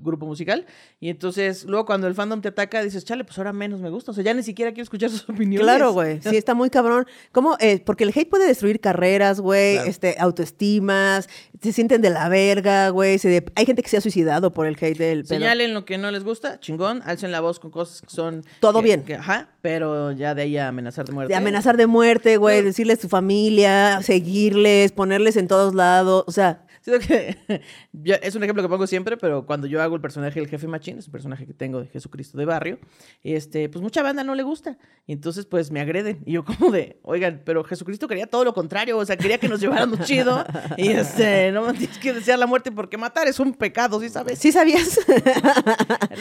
[0.06, 0.65] grupo musical,
[1.00, 4.12] y entonces luego cuando el fandom te ataca, dices, chale, pues ahora menos me gusta.
[4.12, 5.65] O sea, ya ni siquiera quiero escuchar sus opiniones.
[5.65, 6.22] Claro, güey.
[6.22, 7.06] Sí, está muy cabrón.
[7.32, 7.58] ¿Cómo?
[7.60, 9.89] Eh, porque el hate puede destruir carreras, güey, Claro.
[9.89, 11.28] este, autoestimas,
[11.62, 13.18] se sienten de la verga, güey.
[13.18, 15.30] de- Hay gente que se ha suicidado por el hate del pedo.
[15.39, 18.44] Señalen lo que no les gusta, chingón, alcen la voz con cosas que son...
[18.60, 19.04] Todo que- bien.
[19.04, 21.34] que- ajá, pero ya de ahí a amenazar de muerte.
[21.34, 26.24] De amenazar de muerte, güey, decirles su familia, seguirles, ponerles en todos lados.
[26.28, 27.36] O sea, Siento que
[27.93, 30.67] yo- es un ejemplo que pongo siempre, pero cuando yo hago el personaje del jefe
[30.67, 32.78] machín, es un personaje que tengo de Jesucristo de barrio,
[33.24, 34.78] este, pues mucha banda no le gusta.
[35.08, 36.21] Y entonces, pues me agreden.
[36.28, 39.48] Y yo como de, oigan, pero Jesucristo quería todo lo contrario, o sea, quería que
[39.50, 40.45] nos lleváramos chido.
[40.78, 44.10] Y este, no me tienes que desear la muerte porque matar es un pecado, ¿sí
[44.10, 44.38] sabes?
[44.38, 45.00] ¿sí sabías?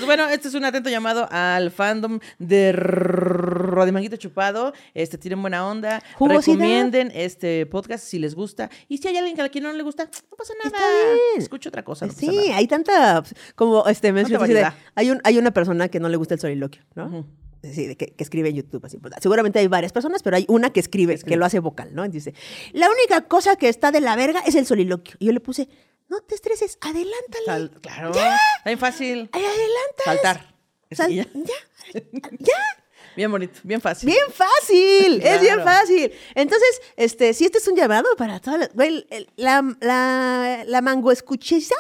[0.07, 4.73] Bueno, este es un atento llamado al fandom de Rodimanguito Chupado.
[4.95, 6.03] Este, tienen buena onda.
[6.15, 6.55] Jugosidad.
[6.57, 8.71] Recomienden este podcast si les gusta.
[8.89, 10.77] Y si hay alguien a quien no le gusta, no pasa nada.
[10.77, 11.43] Está bien.
[11.43, 12.07] Escucha otra cosa.
[12.07, 12.57] no pasa Sí, nada.
[12.57, 13.23] hay tanta,
[13.55, 14.75] como este, me variedad.
[14.95, 17.27] hay, un, hay una persona que no le gusta el soliloquio, ¿no?
[17.63, 18.99] Sí, de que, que escribe en YouTube, así.
[18.99, 22.07] pues, seguramente hay varias personas, pero hay una que escribe, que lo hace vocal, ¿no?
[22.07, 22.35] Dice,
[22.75, 25.17] la única cosa que está de la verga es el soliloquio.
[25.19, 25.69] Y yo le puse,
[26.09, 27.45] no te estreses, adelántale.
[27.47, 28.09] Sal- claro.
[28.11, 29.31] Está bien fácil.
[29.33, 30.05] Ay, adelanta.
[30.05, 30.55] Saltar.
[30.91, 31.27] Sal- ya.
[31.33, 32.03] ya,
[32.39, 32.84] ya.
[33.17, 34.07] Bien bonito, bien fácil.
[34.09, 36.13] Bien fácil, es bien fácil.
[36.35, 41.13] Entonces, este, si este es un llamado para todas las, güey, la, la, la mango
[41.13, 41.75] escuchiza,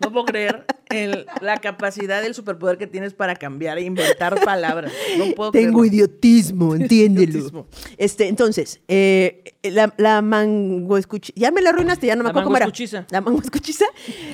[0.00, 4.92] No puedo creer el- la capacidad del superpoder que tienes para cambiar e inventar palabras.
[5.16, 5.84] No puedo Tengo creerlo.
[5.84, 7.30] idiotismo, entiéndelo.
[7.30, 7.66] Idiotismo.
[7.96, 11.34] Este, entonces, eh, la, la mango escuchiza.
[11.38, 12.66] Ya me la arruinaste, ya no me acuerdo cómo era.
[13.10, 13.84] La mango escuchiza.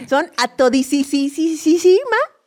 [0.08, 1.98] Son a todisísima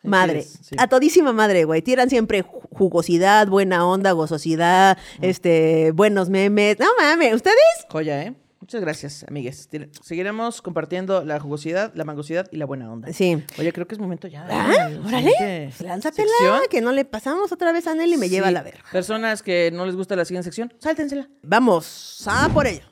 [0.04, 0.40] madre.
[0.40, 0.76] es, sí.
[0.78, 1.82] A todísima madre, güey.
[1.82, 6.78] Tiran siempre ju- jugosidad, buena onda, gozosidad, este, buenos memes.
[6.80, 7.56] No mames, ¿ustedes?
[7.90, 8.34] Joya, ¿eh?
[8.60, 9.68] Muchas gracias, amigues.
[10.04, 13.12] Seguiremos compartiendo la jugosidad, la mangosidad y la buena onda.
[13.12, 13.44] Sí.
[13.58, 14.46] Oye, creo que es momento ya.
[14.46, 15.32] de Ah, la órale.
[15.32, 16.60] siguiente Lánzatela, sección.
[16.70, 18.84] que no le pasamos otra vez a Nelly y me lleva a la verga.
[18.92, 21.28] Personas que no les gusta la siguiente sección, sáltensela.
[21.42, 22.84] Vamos, a por ello.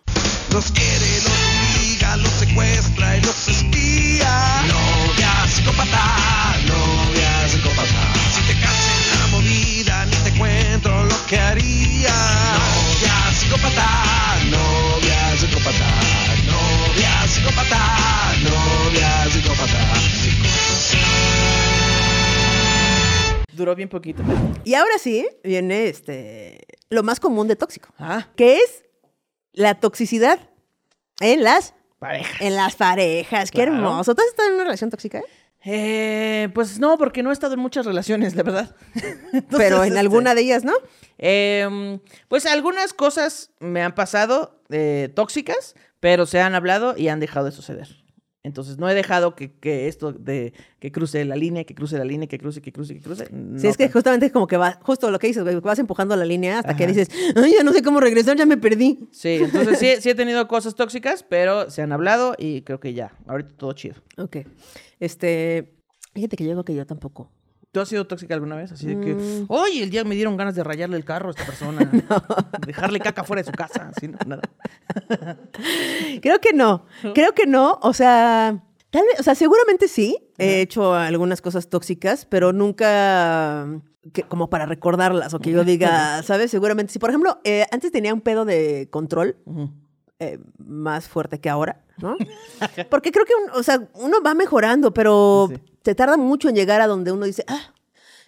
[0.51, 0.89] Los quiere,
[1.23, 4.61] los obliga, los secuestra y los espía.
[4.67, 6.55] Novia psicópata,
[11.29, 12.09] que haría.
[12.09, 13.87] Novia psicópata,
[14.49, 15.89] novia psicópata.
[16.47, 17.81] Novia psicópata,
[18.43, 19.81] novia psicópata.
[23.53, 24.23] Duró bien poquito.
[24.63, 28.83] Y ahora sí, viene este lo más común de tóxico, Ah, que es
[29.53, 30.39] la toxicidad
[31.19, 32.37] en las pareja.
[32.43, 33.51] en las parejas.
[33.51, 33.73] Qué Claro.
[33.75, 34.15] hermoso.
[34.15, 35.19] ¿Tú has estado en una relación tóxica?
[35.19, 35.23] Eh,
[35.63, 38.75] pues no, porque no he estado en muchas relaciones, la verdad.
[38.95, 40.73] Entonces, Pero en este, alguna de ellas, ¿no?
[41.17, 47.19] em, pues algunas cosas me han pasado eh, tóxicas, pero se han hablado y han
[47.19, 48.03] dejado de suceder.
[48.41, 52.05] Entonces no he dejado que, que esto de que cruce la línea, que cruce la
[52.05, 53.25] línea, que cruce, que cruce, que cruce.
[53.25, 56.15] Sí, no es que justamente es como que va, justo lo que dices, vas empujando
[56.15, 59.09] la línea hasta que dices, ay, ya no sé cómo regresar, ya me perdí.
[59.11, 62.93] Sí, entonces sí, sí he tenido cosas tóxicas, pero se han hablado y creo que
[62.93, 63.95] ya, ahorita todo chido.
[64.17, 64.37] Ok.
[65.01, 65.73] Este,
[66.13, 67.29] fíjate que yo creo que yo tampoco.
[67.71, 68.71] ¿Tú has sido tóxica alguna vez?
[68.71, 69.45] Así de que, Mm.
[69.47, 71.79] oye, el día me dieron ganas de rayarle el carro a esta persona.
[72.65, 73.91] Dejarle caca fuera de su casa.
[73.95, 74.41] Así, no, nada.
[76.21, 80.61] Creo que no, creo que no, o sea, tal vez, o sea, seguramente sí, he
[80.61, 83.67] hecho algunas cosas tóxicas, pero nunca
[84.13, 86.49] que, como para recordarlas o que yo diga, ¿sabes?
[86.51, 86.99] Seguramente sí.
[86.99, 89.37] Por ejemplo, eh, antes tenía un pedo de control
[90.19, 92.17] eh, más fuerte que ahora, ¿no?
[92.89, 95.55] Porque creo que, un- o sea, uno va mejorando, pero sí.
[95.83, 97.73] Se tarda mucho en llegar a donde uno dice, ah,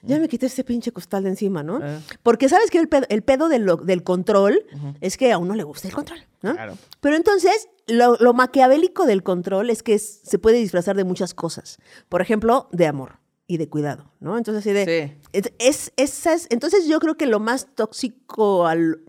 [0.03, 1.79] ya me quité ese pinche costal de encima, ¿no?
[1.83, 1.99] Ah.
[2.23, 4.65] Porque sabes que el pedo, el pedo de lo- del control
[4.99, 6.53] es que a uno le gusta el control, ¿no?
[6.53, 6.75] Claro.
[7.01, 11.33] Pero entonces, lo, lo maquiavélico del control es que es- se puede disfrazar de muchas
[11.35, 11.77] cosas.
[12.09, 14.37] Por ejemplo, de amor y de cuidado, ¿no?
[14.39, 14.85] Entonces, así de...
[15.13, 15.29] Sí.
[15.33, 19.01] Es, es- esas, entonces yo creo que lo más tóxico al-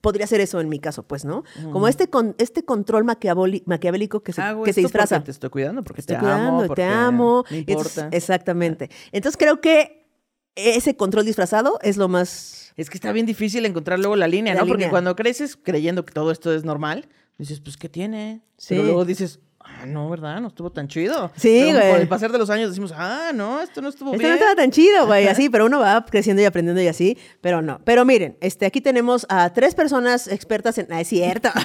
[0.00, 1.44] podría ser eso en mi caso, pues, ¿no?
[1.72, 5.22] Como este, con, este control maquiavélico que se, Hago que se porque disfraza.
[5.22, 7.44] Te estoy cuidando, porque Estoy te cuidando, amo, te amo.
[7.50, 8.16] Me y entonces- importa.
[8.16, 8.90] exactamente.
[9.12, 10.06] Entonces creo que
[10.54, 12.72] ese control disfrazado es lo más...
[12.76, 14.66] Es que está bien difícil encontrar luego la línea, La ¿no?
[14.68, 18.42] Porque cuando creces creyendo que todo esto es normal, dices, pues, ¿qué tiene?
[18.56, 18.74] Sí.
[18.74, 19.40] Pero luego dices,
[19.80, 20.40] ah, no, ¿verdad?
[20.40, 21.30] No estuvo tan chido.
[21.36, 21.90] Sí, Pero güey.
[21.92, 24.30] Con el pasar de los años decimos, ah, no, esto no estuvo Esto bien.
[24.30, 27.62] no estaba tan chido, güey, así, pero uno va creciendo y aprendiendo y así, pero
[27.62, 27.80] no.
[27.84, 30.88] Pero miren, este, aquí tenemos a tres personas expertas en...
[30.92, 31.50] Ah, es cierto.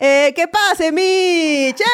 [0.00, 1.80] eh, ¿Qué pase, Mitch?
[1.80, 1.84] ¡Eh!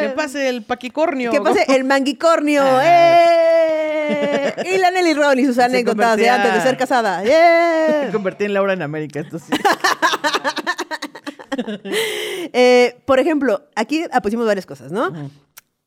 [0.00, 1.30] Que pase el paquicornio.
[1.30, 2.62] ¿Qué pase el manguicornio?
[2.82, 4.54] ¡Eh!
[4.72, 7.22] Y la Nelly Ron y sus Se anécdotas de convertía- antes de ser casada.
[7.22, 8.08] Me ¡Eh!
[8.12, 9.52] convertí en Laura en América, esto sí.
[12.52, 15.12] Eh, por ejemplo, aquí pusimos varias cosas, ¿no?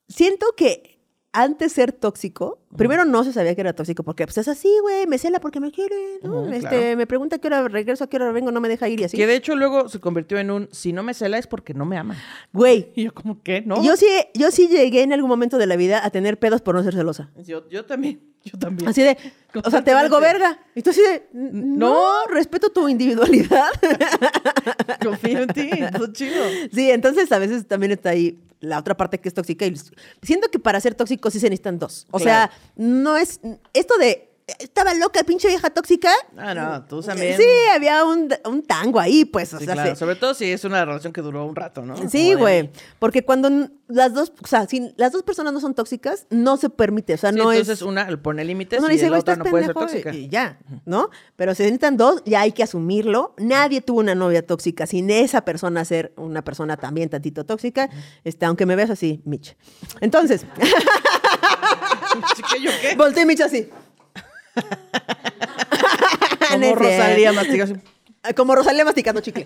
[0.07, 0.99] Siento que
[1.33, 5.07] antes ser tóxico, primero no se sabía que era tóxico, porque pues es así, güey,
[5.07, 6.47] me cela porque me quiere, ¿no?
[6.47, 6.97] Este, claro.
[6.97, 9.03] me pregunta a qué hora regreso, a qué hora vengo, no me deja ir y
[9.05, 9.17] así.
[9.17, 11.85] Que de hecho luego se convirtió en un, si no me cela es porque no
[11.85, 12.17] me ama.
[12.51, 13.61] Güey, Y yo como, ¿qué?
[13.61, 13.83] ¿No?
[13.83, 16.75] yo sí, yo sí llegué en algún momento de la vida a tener pedos por
[16.75, 17.31] no ser celosa.
[17.45, 18.89] Yo, yo también, yo también.
[18.89, 19.17] Así de,
[19.63, 20.59] o sea, te valgo verga.
[20.75, 23.69] Y tú así de, no, respeto tu individualidad.
[25.03, 26.43] Confío en ti, todo chido.
[26.71, 29.65] Sí, entonces a veces también está ahí la otra parte que es tóxica.
[29.65, 29.75] Y
[30.21, 32.07] siento que para ser tóxico sí se necesitan dos.
[32.11, 33.39] O sea, no es.
[33.73, 34.29] Esto de.
[34.59, 36.11] Estaba loca, pinche vieja tóxica.
[36.35, 37.37] Ah, no, tú también.
[37.37, 39.53] Sí, había un, un tango ahí, pues.
[39.53, 39.91] O Sí, sea, claro.
[39.91, 41.95] se- Sobre todo si es una relación que duró un rato, ¿no?
[42.09, 42.69] Sí, güey.
[42.99, 46.69] Porque cuando las dos, o sea, si las dos personas no son tóxicas, no se
[46.69, 47.13] permite.
[47.13, 47.81] O sea, Sí, no entonces es.
[47.83, 50.13] una le pone límites Uno y dice, la güey, otra no puede ser pendejo", tóxica.
[50.13, 51.09] Y ya, ¿no?
[51.37, 53.35] Pero se necesitan dos, ya hay que asumirlo.
[53.37, 57.89] Nadie tuvo una novia tóxica sin esa persona ser una persona también tantito tóxica,
[58.25, 59.55] este, aunque me veas así, Mitch.
[60.01, 60.45] Entonces,
[62.61, 62.95] Yo qué?
[62.95, 63.69] volteé Mitch así.
[66.49, 66.75] Como.
[66.75, 67.81] Rosalía mastigación.
[68.35, 69.45] Como Rosalía masticando chicle.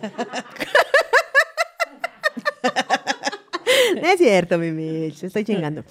[4.01, 5.83] No es cierto, mi Mitch, estoy chingando.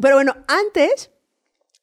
[0.00, 1.10] Pero bueno, antes,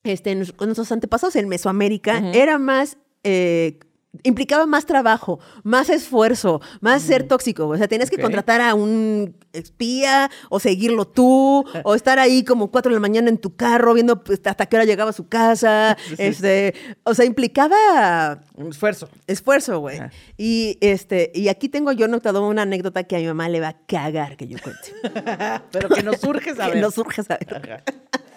[0.03, 2.97] este, nuestros antepasados en Mesoamérica, era más.
[3.23, 3.79] eh,
[4.23, 7.67] implicaba más trabajo, más esfuerzo, más ser tóxico.
[7.67, 12.71] O sea, tenías que contratar a un espía o seguirlo tú, o estar ahí como
[12.71, 15.27] cuatro de la mañana en tu carro viendo pues, hasta qué hora llegaba a su
[15.27, 15.97] casa.
[16.17, 19.09] Este, o sea, implicaba Un esfuerzo.
[19.27, 19.99] esfuerzo, güey.
[20.37, 23.69] Y este, y aquí tengo yo notado una anécdota que a mi mamá le va
[23.69, 24.93] a cagar que yo cuente.
[25.71, 26.73] Pero que nos surge saber.
[26.75, 27.83] que no surge saber.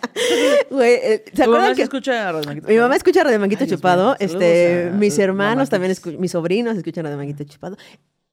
[0.70, 2.68] Güey, eh, ¿se ¿Tu mamá acuerdan sí que escucha Radio Manguito?
[2.68, 4.16] mi mamá escucha Radio Manguito Ay, Dios Chupado?
[4.18, 6.14] Saludos Este, a mis hermanos también, Kikis.
[6.14, 7.76] escu- mis sobrinos escuchan Radio Manguito Chupado.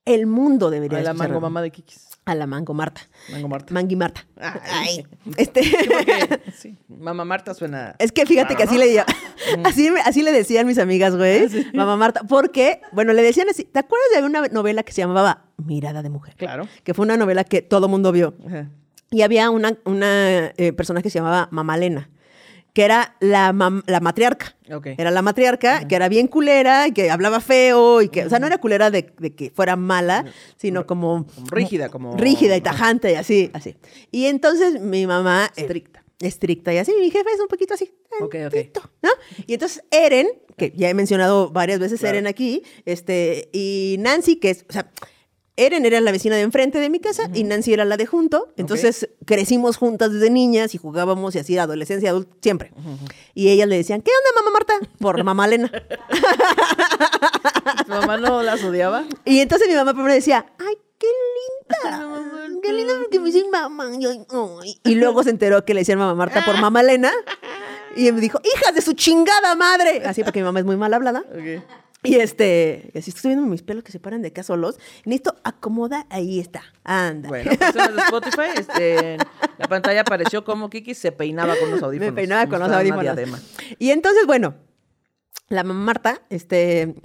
[0.03, 2.07] El mundo debería A la escuchar mango Radio- mamá de Kikis.
[2.25, 3.01] A la mango Marta.
[3.31, 3.73] Mango Marta.
[3.73, 4.25] Mangui Marta.
[4.39, 4.59] Ay.
[4.71, 5.07] Ay,
[5.37, 5.63] este.
[5.63, 7.95] Sí, porque, sí, mamá Marta suena...
[7.97, 9.05] Es que fíjate que así le, lla-
[9.65, 13.63] así, me- así le decían mis amigas, güey, mamá Marta, porque, bueno, le decían así,
[13.63, 16.35] ¿te acuerdas de una novela que se llamaba Mirada de Mujer?
[16.37, 16.67] Claro.
[16.83, 18.35] Que fue una novela que todo mundo vio.
[18.47, 18.69] Ajá.
[19.11, 22.09] Y había una, una eh, personaje que se llamaba Mamá Lena,
[22.73, 23.53] que era la,
[23.85, 24.55] la matriarca.
[24.97, 28.39] Era la matriarca, que era bien culera, y que hablaba feo, y que, o sea,
[28.39, 30.23] no era culera de, de que fuera mala,
[30.55, 31.27] sino como...
[31.27, 33.75] Como rígida, como- Rígida y tajante, y así, así.
[34.11, 35.51] Y entonces mi mamá...
[35.57, 36.03] eh, Estricta.
[36.21, 37.91] estricta, y así, mi jefe es un poquito así.
[38.21, 38.51] Ok, ok.
[38.53, 39.09] tantito, ¿no?
[39.45, 42.15] Y entonces Eren, que ya he mencionado varias veces Claro.
[42.15, 44.89] Eren aquí, este, y Nancy, que es, o sea,
[45.65, 48.47] Eren era la vecina de enfrente de mi casa y Nancy era la de junto.
[48.57, 52.71] Entonces crecimos juntas desde niñas y jugábamos y así, adolescencia, adulto, siempre.
[53.33, 54.73] Y ellas le decían, ¿qué onda, mamá Marta?
[54.99, 55.71] Por mamá Elena.
[57.85, 59.05] ¿Tu mamá no las odiaba?
[59.25, 61.07] Y entonces mi mamá primero decía, ¡ay, qué
[61.87, 62.07] linda!
[62.61, 63.89] ¡Qué linda porque me dicen mamá!
[64.83, 67.11] Y, luego se enteró que le decían mamá Marta por mamá Elena.
[67.95, 70.03] Y me dijo, ¡hijas de su chingada madre!
[70.05, 71.23] Así porque mi mamá es muy mal hablada.
[72.03, 74.79] Y este, así estoy viendo mis pelos que se paran de acá solos.
[75.05, 76.63] Necesito acomoda, ahí está.
[76.83, 77.29] Anda.
[77.29, 79.17] Bueno, personas de Spotify, este,
[79.59, 82.11] la pantalla apareció como Kiki se peinaba con los audífonos.
[82.13, 83.41] me peinaba con los si audífonos.
[83.77, 84.55] Y entonces, bueno,
[85.49, 86.95] la mamá Marta, este,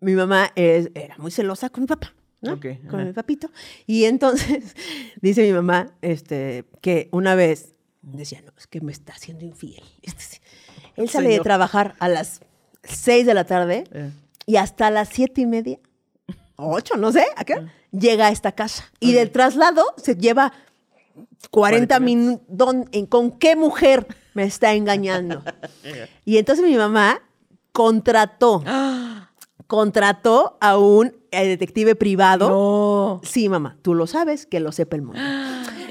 [0.00, 2.14] mi mamá es- era muy celosa con mi papá.
[2.42, 2.60] ¿no?
[2.60, 3.04] Con ajá.
[3.06, 3.50] mi papito.
[3.86, 4.76] Y entonces
[5.22, 9.82] dice mi mamá este, que una vez decía, no, es que me está haciendo infiel.
[10.02, 10.42] Este.
[10.96, 12.42] Él sale de trabajar a las
[12.84, 14.10] 6 de la tarde Eh,
[14.46, 15.78] y hasta las siete y media
[16.56, 17.66] ocho, no sé, ¿a qué?
[17.92, 18.90] Llega a esta casa.
[19.00, 20.52] Y del traslado se lleva
[21.50, 22.76] 40 minutos.
[23.08, 25.42] ¿Con qué mujer me está engañando?
[26.24, 27.22] y entonces mi mamá
[27.72, 28.62] contrató,
[29.66, 32.48] contrató a un eh, detective privado.
[32.48, 33.20] No.
[33.24, 35.20] Sí, mamá, tú lo sabes, que lo sepa el mundo.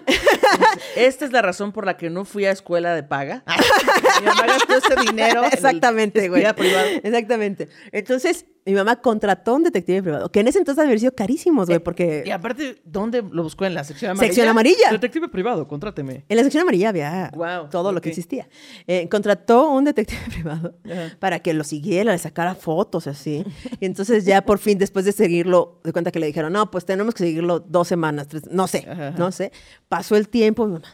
[0.96, 3.44] Esta es la razón por la que no fui a escuela de paga.
[4.20, 5.44] Mi mamá gastó ese dinero.
[5.46, 6.44] Exactamente, güey.
[6.54, 6.88] privado.
[7.04, 7.70] Exactamente.
[7.92, 11.68] Entonces, mi mamá contrató a un detective privado, que en ese entonces había sido carísimos,
[11.68, 13.66] güey, porque Y aparte, ¿dónde lo buscó?
[13.66, 14.28] ¿En la sección amarilla?
[14.34, 14.92] Sección amarilla.
[14.92, 16.24] Detective privado, contráteme.
[16.28, 17.32] en la sección amarilla había
[17.70, 18.48] todo lo que existía.
[18.88, 21.16] Eh, contrató un detective privado Ajá.
[21.20, 23.44] para que lo siguiera, le sacara fotos así.
[23.80, 26.86] Y entonces ya por fin, después de seguirlo, de cuenta que le dijeron, no, pues
[26.86, 29.12] tenemos que seguirlo dos semanas, tres, no sé, Ajá.
[29.12, 29.52] no sé.
[29.90, 30.88] Pasó el tiempo, mi mamá,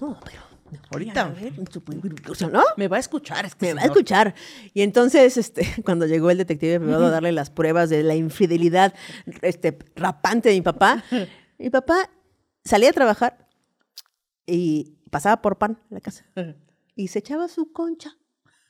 [0.00, 0.49] no, pero...
[0.92, 1.34] Ahorita.
[2.52, 2.62] ¿no?
[2.76, 3.44] Me va a escuchar.
[3.46, 4.34] este Me va a escuchar.
[4.74, 8.94] Y entonces, este, cuando llegó el detective privado a darle las pruebas de la infidelidad
[9.42, 11.02] este, rapante de mi papá,
[11.58, 12.10] mi papá
[12.64, 13.48] salía a trabajar
[14.46, 16.24] y pasaba por pan en la casa.
[16.94, 18.16] Y se echaba su concha.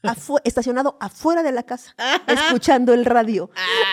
[0.02, 1.94] afu- estacionado afuera de la casa,
[2.26, 3.50] escuchando el radio.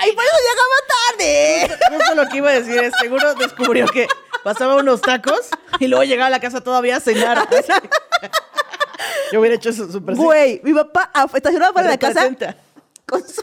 [0.09, 1.77] ¡Y por eso llegaba tarde!
[1.97, 4.07] Justo lo que iba a decir es, seguro descubrió que
[4.47, 7.47] pasaba unos tacos y luego llegaba a la casa todavía a cenar.
[9.31, 12.29] Yo hubiera hecho eso súper Güey, mi papá estacionado afuera de la casa
[13.05, 13.41] con su...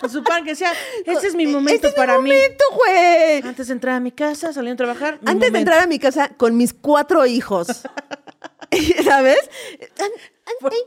[0.00, 0.72] Con su pan que decía,
[1.04, 2.30] este es mi momento Este es mi para mí.
[2.30, 3.42] momento, güey!
[3.42, 5.18] Antes de entrar a mi casa, saliendo a trabajar.
[5.24, 7.68] Antes de entrar a mi casa con mis cuatro hijos.
[9.04, 9.38] ¿Sabes?
[9.98, 10.78] An- an- ay,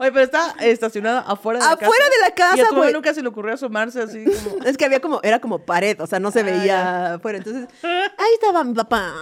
[0.00, 1.84] Oye, pero está estacionada afuera de la casa.
[1.86, 4.56] Afuera de la casa, Y a tu mamá nunca se le ocurrió asomarse así como...
[4.64, 7.36] Es que había como, era como pared, o sea, no se Ah, veía afuera.
[7.36, 9.12] Entonces, ahí estaba mi papá.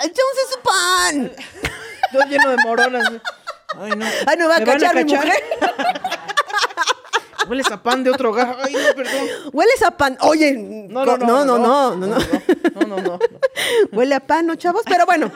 [0.00, 1.32] ¡Echándose su pan!
[2.12, 3.12] Todo lleno de moronas.
[3.80, 4.04] Ay, no.
[4.26, 5.32] Ay, no va a ¿Me van cachar mi mujer.
[7.48, 8.58] Hueles a pan de otro hogar.
[8.62, 9.26] Ay, no, perdón.
[9.54, 10.18] Hueles a pan.
[10.20, 10.52] Oye,
[10.90, 11.56] No, co- no, no.
[11.56, 12.18] no, no, no, no.
[12.74, 13.18] No, no, no.
[13.92, 14.82] Huele a pan, ¿no, chavos?
[14.84, 15.32] Pero bueno.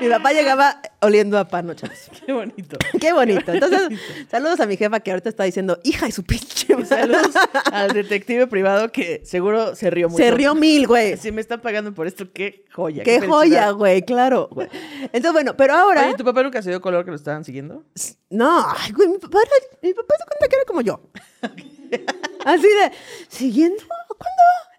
[0.00, 1.96] Mi papá llegaba oliendo a pan, ¿no, chavos?
[2.26, 2.76] Qué bonito.
[3.00, 3.52] Qué bonito.
[3.52, 3.98] Entonces,
[4.30, 6.74] saludos a mi jefa que ahorita está diciendo, hija de su pinche.
[6.78, 7.30] Y saludos
[7.72, 10.22] al detective privado que seguro se rió mucho.
[10.22, 11.16] Se rió mil, güey.
[11.16, 13.02] Si me están pagando por esto, qué joya.
[13.04, 13.74] Qué joya, felicidad.
[13.74, 14.48] güey, claro.
[14.50, 14.68] güey.
[15.02, 16.06] Entonces, bueno, pero ahora.
[16.06, 17.84] Oye, ¿tu papá nunca se dio color que lo estaban siguiendo?
[18.30, 21.00] No, ay, güey, mi papá, era- mi papá se cuenta que era como yo.
[22.44, 22.92] Así de,
[23.28, 23.82] ¿siguiendo?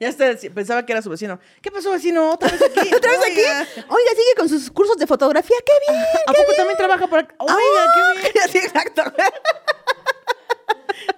[0.06, 1.40] Ya pensaba que era su vecino.
[1.62, 2.32] ¿Qué pasó, vecino?
[2.34, 2.94] ¿Otra vez aquí?
[2.96, 3.42] ¿Otra vez aquí?
[3.88, 5.58] Oiga, sigue con sus cursos de fotografía.
[5.66, 6.02] ¡Qué bien!
[6.28, 7.36] ¿A poco también trabaja por acá?
[7.40, 7.56] Oiga,
[8.22, 8.46] qué bien.
[8.52, 9.04] Sí, exacto.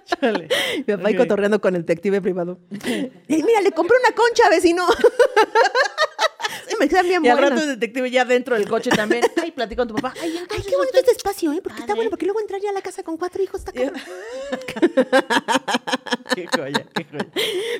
[0.06, 0.48] Chale.
[0.78, 1.20] Mi papá ahí Ok.
[1.20, 2.58] cotorreando con el detective privado.
[3.28, 4.86] Y mira, le compré una concha, vecino.
[6.80, 7.50] Me quedan bien Y al buenas.
[7.58, 9.22] rato el detective ya dentro del coche también.
[9.42, 10.14] Ay, platicó con tu papá.
[10.22, 11.60] Ay, Ay, qué bonito este espacio, ¿eh?
[11.62, 13.94] Porque está bueno, porque luego entrar ya a la casa con cuatro hijos está cabrón.
[16.34, 17.26] Qué joya, qué joya.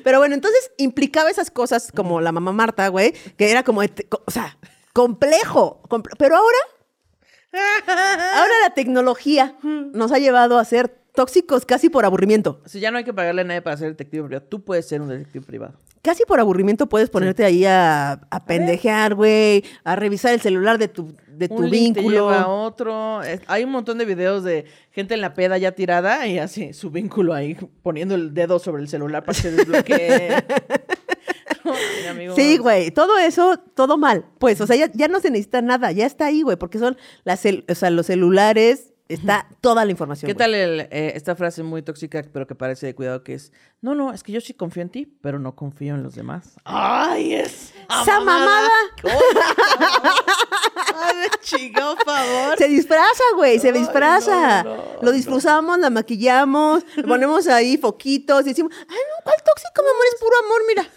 [0.03, 4.31] Pero bueno, entonces implicaba esas cosas como la mamá Marta, güey, que era como, o
[4.31, 4.57] sea,
[4.93, 5.81] complejo.
[5.87, 6.57] comple- Pero ahora,
[7.53, 12.61] ahora la tecnología nos ha llevado a ser tóxicos casi por aburrimiento.
[12.65, 15.01] Si ya no hay que pagarle a nadie para ser detective privado, tú puedes ser
[15.01, 15.73] un detective privado.
[16.01, 20.87] Casi por aburrimiento puedes ponerte ahí a, a pendejear, güey, a revisar el celular de
[20.87, 22.29] tu, de tu un link te vínculo.
[22.29, 23.21] lleva a otro.
[23.21, 26.71] Es- hay un montón de videos de gente en la peda ya tirada y así
[26.73, 30.29] su vínculo ahí poniendo el dedo sobre el celular para que se desbloquee.
[31.65, 32.35] No, mi amigo.
[32.35, 34.25] Sí, güey, todo eso, todo mal.
[34.39, 36.97] Pues, o sea, ya, ya no se necesita nada, ya está ahí, güey, porque son
[37.25, 40.27] las, cel- o sea, los celulares, está toda la información.
[40.27, 40.37] ¿Qué güey.
[40.45, 43.95] tal el, eh, esta frase muy tóxica, pero que parece de cuidado, que es, no,
[43.95, 46.55] no, es que yo sí confío en ti, pero no confío en los demás?
[46.63, 47.73] ¡Ay, es!
[48.01, 48.69] ¡Esa mamada!
[50.95, 52.57] ¡Ay, chingado favor!
[52.57, 54.63] Se disfraza, güey, se Ay, disfraza.
[54.63, 59.35] no, no, Lo disfrazamos, la maquillamos, le ponemos ahí foquitos y decimos, ay, no, ¿cuál
[59.45, 60.05] tóxico, mi amor?
[60.13, 60.87] Es puro amor, mira,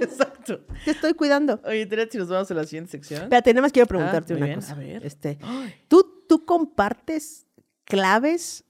[0.00, 0.60] Exacto.
[0.84, 1.60] te estoy cuidando.
[1.64, 3.22] Oye, Tere, si nos vamos a la siguiente sección.
[3.22, 4.72] Espérate, nada más quiero preguntarte Ah, muy una bien, cosa.
[4.72, 5.04] a ver.
[5.04, 5.74] Este, Ay.
[5.88, 7.44] ¿tú, ¿Tú compartes
[7.84, 8.62] claves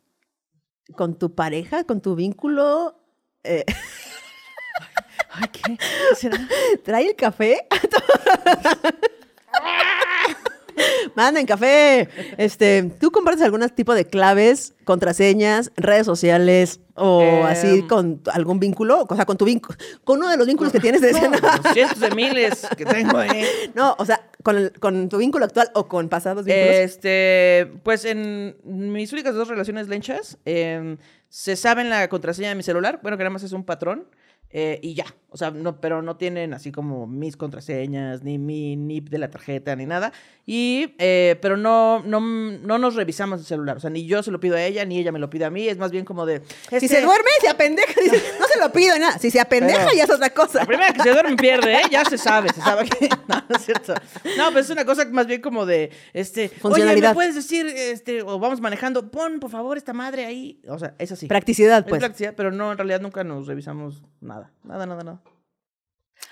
[0.97, 2.99] con tu pareja, con tu vínculo?
[3.45, 3.67] Eh,
[5.31, 5.77] Ay, ¿qué?
[5.77, 6.39] ¿Qué será?
[6.83, 7.69] ¿Trae el café?
[11.15, 12.09] Manden café.
[12.39, 17.45] Este, ¿tú compartes algún tipo de claves, contraseñas, redes sociales o Em.
[17.45, 19.05] así con algún vínculo?
[19.07, 22.01] O sea, con tu vínculo, con uno de los vínculos que tienes de No, cientos
[22.01, 23.45] de miles que tengo ahí.
[23.75, 26.69] No, o sea, con, el- con tu vínculo actual o con pasados vínculos.
[26.75, 30.97] Este, pues en mis únicas dos relaciones lenchas, em,
[31.29, 34.07] se saben la contraseña de mi celular, bueno, que nada más es un patrón.
[34.51, 35.07] Eh, y ya.
[35.33, 39.31] O sea, no, pero no tienen así como mis contraseñas, ni mi NIP de la
[39.31, 40.13] tarjeta, ni nada.
[40.45, 43.77] Y, eh, pero no, no, no nos revisamos el celular.
[43.77, 45.51] O sea, ni yo se lo pido a ella, ni ella me lo pide a
[45.51, 45.69] mí.
[45.69, 46.43] Es más bien como de.
[46.69, 47.93] Si este, se duerme, se apendeja.
[48.03, 49.21] Dice, no se lo pido nada.
[49.21, 50.59] Si se apendeja, Pero- ya es otra cosa.
[50.61, 51.83] La primera que se duerme pierde, ¿eh?
[51.93, 53.09] Ya se sabe, se sabe que.
[53.29, 53.95] No, no es cierto.
[54.37, 55.93] No, pero es una cosa más bien como de.
[56.13, 56.47] Este.
[56.47, 57.11] Oye, Funcionalidad.
[57.11, 60.61] ¿me puedes decir, este, o vamos manejando, pon por favor esta madre ahí?
[60.67, 61.29] O sea, es así.
[61.29, 62.01] Practicidad, Es pues.
[62.01, 64.40] practicidad, pero no, en realidad nunca nos revisamos nada.
[64.65, 65.23] Nada, nada, nada.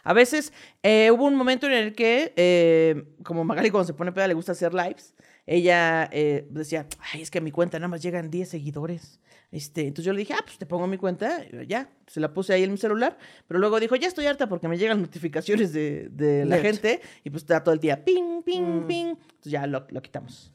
[0.05, 0.53] A veces
[0.83, 4.35] eh, hubo un momento en el que, eh, como Magali cuando se pone peda le
[4.35, 5.15] gusta hacer lives,
[5.47, 9.21] ella eh, decía, ay, es que a mi cuenta nada más llegan 10 seguidores.
[9.51, 12.53] Este, entonces yo le dije, ah, pues te pongo mi cuenta, ya, se la puse
[12.53, 16.09] ahí en mi celular, pero luego dijo, ya estoy harta porque me llegan notificaciones de,
[16.11, 18.87] de la gente y pues está todo el día, ping, ping, Mm.
[18.87, 19.07] ping.
[19.07, 20.53] Entonces ya lo, lo quitamos.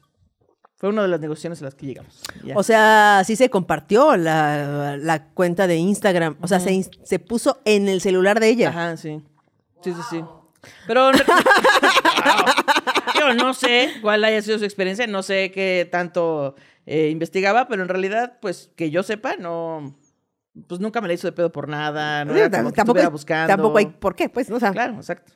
[0.84, 2.20] Fue una de las negociaciones a las que llegamos.
[2.54, 6.36] O sea, sí se compartió la, la cuenta de Instagram.
[6.42, 8.68] O sea, se, se puso en el celular de ella.
[8.68, 9.22] Ajá, sí.
[9.82, 10.24] Sí, sí, sí.
[10.86, 11.24] Pero re-
[13.18, 16.54] yo no sé cuál haya sido su experiencia, no sé qué tanto
[16.84, 19.94] eh, investigaba, pero en realidad, pues que yo sepa, no.
[20.68, 23.48] Pues nunca me la hizo de pedo por nada, no era como tampoco, buscando.
[23.48, 24.50] tampoco hay por qué, pues.
[24.50, 24.56] ¿no?
[24.56, 25.32] O sea, Claro, exacto.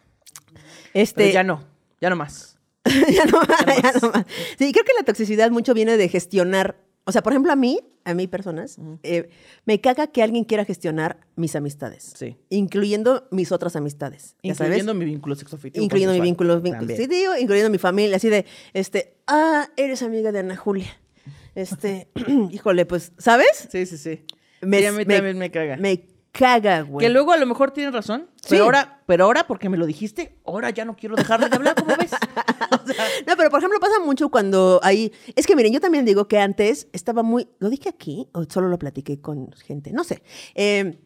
[0.93, 1.65] este, Pero ya no,
[2.03, 2.58] ya no más.
[3.15, 4.27] ya no, más, Ya no más.
[4.59, 6.81] Sí, creo que la toxicidad mucho viene de gestionar.
[7.05, 9.31] O sea, por ejemplo, a mí, a mí personas, eh,
[9.65, 12.13] me caga que alguien quiera gestionar mis amistades.
[12.17, 12.37] Sí.
[12.51, 14.37] Incluyendo mis otras amistades.
[14.43, 14.73] ya sabes.
[14.79, 15.83] Incluyendo mi vínculo sexoafectivo.
[15.83, 20.33] incluyendo mi vínculo, vínculo sí, digo, incluyendo mi familia, así de, este, ah, eres amiga
[20.33, 21.01] de Ana Julia.
[21.55, 22.09] Este,
[22.53, 23.69] híjole, pues, ¿sabes?
[23.71, 24.25] Sí, sí, sí.
[24.61, 25.77] Me- a mí me- también me caga.
[25.79, 27.07] Me caga, güey.
[27.07, 28.49] Que luego a lo mejor tienes razón, Sí.
[28.51, 31.75] pero ahora, pero ahora porque me lo dijiste, ahora ya no quiero dejarle de hablar,
[31.75, 32.11] ¿cómo ves?
[32.71, 35.13] O sea, No, pero por ejemplo pasa mucho cuando hay...
[35.37, 37.49] Es que miren, yo también digo que antes estaba muy...
[37.59, 39.91] ¿Lo dije aquí o solo lo platiqué con gente?
[39.93, 40.23] No sé.
[40.55, 40.99] Eh,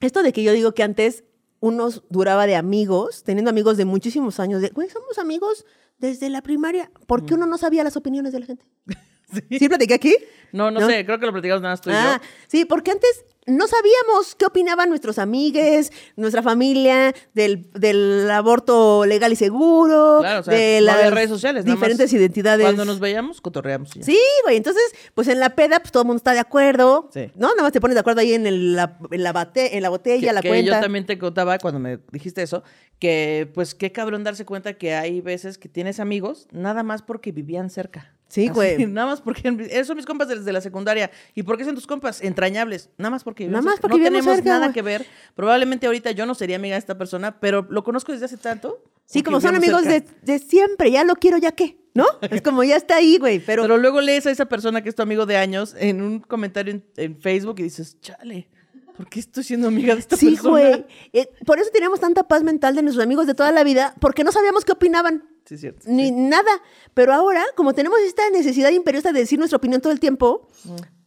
[0.00, 1.24] esto de que yo digo que antes
[1.60, 5.64] uno duraba de amigos, teniendo amigos de muchísimos años, de, güey, somos amigos
[5.98, 6.90] desde la primaria.
[7.06, 8.64] ¿Por qué uno no sabía las opiniones de la gente?
[9.58, 10.16] ¿Sí, platiqué aquí?
[10.52, 10.86] no, no, ¿No?
[10.88, 12.28] sé, creo que lo platicamos nada más tú y Ah, yo.
[12.48, 19.32] sí, porque antes no sabíamos qué opinaban nuestros amigues, nuestra familia, del, del aborto legal
[19.32, 21.64] y seguro, Claro, o sea, de no las redes sociales.
[21.64, 22.64] diferentes identidades.
[22.64, 23.90] Cuando nos veíamos, cotorreamos.
[23.94, 24.02] ya.
[24.04, 24.82] Sí, güey, entonces,
[25.14, 27.30] pues en la peda, pues todo el mundo está de acuerdo, Sí.
[27.34, 27.48] ¿no?
[27.50, 29.88] Nada más te pones de acuerdo ahí en, el- la, en, la, bate- en la
[29.88, 30.74] botella, Que, la que cuenta.
[30.76, 32.62] yo también te contaba cuando me dijiste eso,
[33.00, 37.32] que pues qué cabrón darse cuenta que hay veces que tienes amigos nada más porque
[37.32, 38.14] vivían cerca.
[38.32, 38.86] Sí, güey.
[38.86, 41.10] Nada más porque esos son mis compas desde la secundaria.
[41.34, 42.22] ¿Y por qué son tus compas?
[42.22, 42.88] Entrañables.
[42.96, 45.04] Nada más porque Nada más porque no tenemos cerca, nada que ver.
[45.34, 48.82] Probablemente ahorita yo no sería amiga de esta persona, pero lo conozco desde hace tanto.
[49.04, 52.06] Sí, como son amigos de, siempre, ya lo quiero, ya qué, ¿no?
[52.30, 53.64] Es como ya está ahí, güey, pero...
[53.64, 56.72] Pero, luego lees a esa persona que es tu amigo de años en un comentario
[56.72, 58.48] en, en Facebook y dices, chale,
[58.96, 60.50] ¿por qué estoy siendo amiga de esta Sí, persona?
[60.50, 60.86] güey.
[61.12, 64.24] Eh, por eso teníamos tanta paz mental de nuestros amigos de toda la vida, porque
[64.24, 65.24] no sabíamos qué opinaban.
[65.44, 65.80] Sí, es cierto.
[65.86, 66.12] Ni sí.
[66.12, 66.50] nada.
[66.94, 70.48] Pero ahora, como tenemos esta necesidad imperiosa de decir nuestra opinión todo el tiempo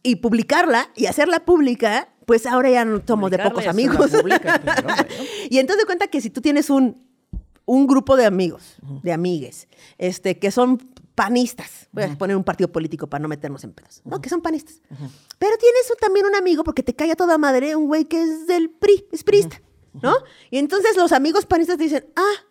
[0.02, 4.10] y publicarla y hacerla pública, pues ahora ya no somos de pocos amigos.
[4.10, 5.04] pública, no, bueno.
[5.48, 7.06] y entonces de cuenta que si tú tienes un,
[7.64, 9.68] un grupo de amigos, de amigues,
[9.98, 10.78] este, que son
[11.14, 14.20] panistas, voy a poner un partido político para no meternos en pedos, ¿no?
[14.20, 14.80] Que son panistas.
[15.38, 18.46] Pero tienes también un amigo, porque te cae a toda madre, un güey que es
[18.46, 19.60] del PRI, es priista,
[19.94, 20.14] ¿no?
[20.50, 22.45] Y entonces los amigos panistas te dicen, ah,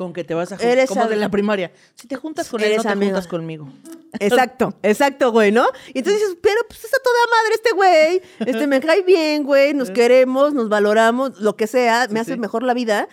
[0.00, 0.86] Con que te vas a juntar.
[0.86, 1.72] Como de la primaria.
[1.94, 3.10] Si te juntas con él, no te amigo.
[3.10, 3.70] juntas conmigo.
[4.18, 5.66] Exacto, exacto, güey, ¿no?
[5.92, 9.74] Y entonces dices, pero pues está toda madre este güey, este me cae bien, güey,
[9.74, 12.40] nos queremos, nos valoramos, lo que sea, me hace sí.
[12.40, 13.08] mejor la vida.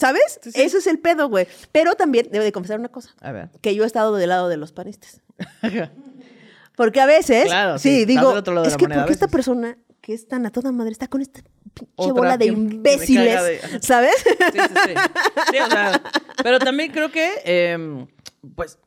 [0.00, 0.40] ¿Sabes?
[0.42, 0.50] Sí.
[0.54, 1.46] Eso es el pedo, güey.
[1.70, 3.50] Pero también debo de confesar una cosa, A ver.
[3.60, 5.20] que yo he estado del lado de los panistas.
[6.76, 10.50] Porque a veces, Claro, sí, digo, es que porque esta persona que es tan a
[10.50, 11.40] toda madre está con esta
[11.74, 14.14] pinche bola de imbéciles, de- ¿sabes?
[14.52, 14.94] Sí, sí, sí.
[15.52, 16.02] Sí, o sea,
[16.42, 18.06] pero también creo que, em,
[18.54, 18.78] pues,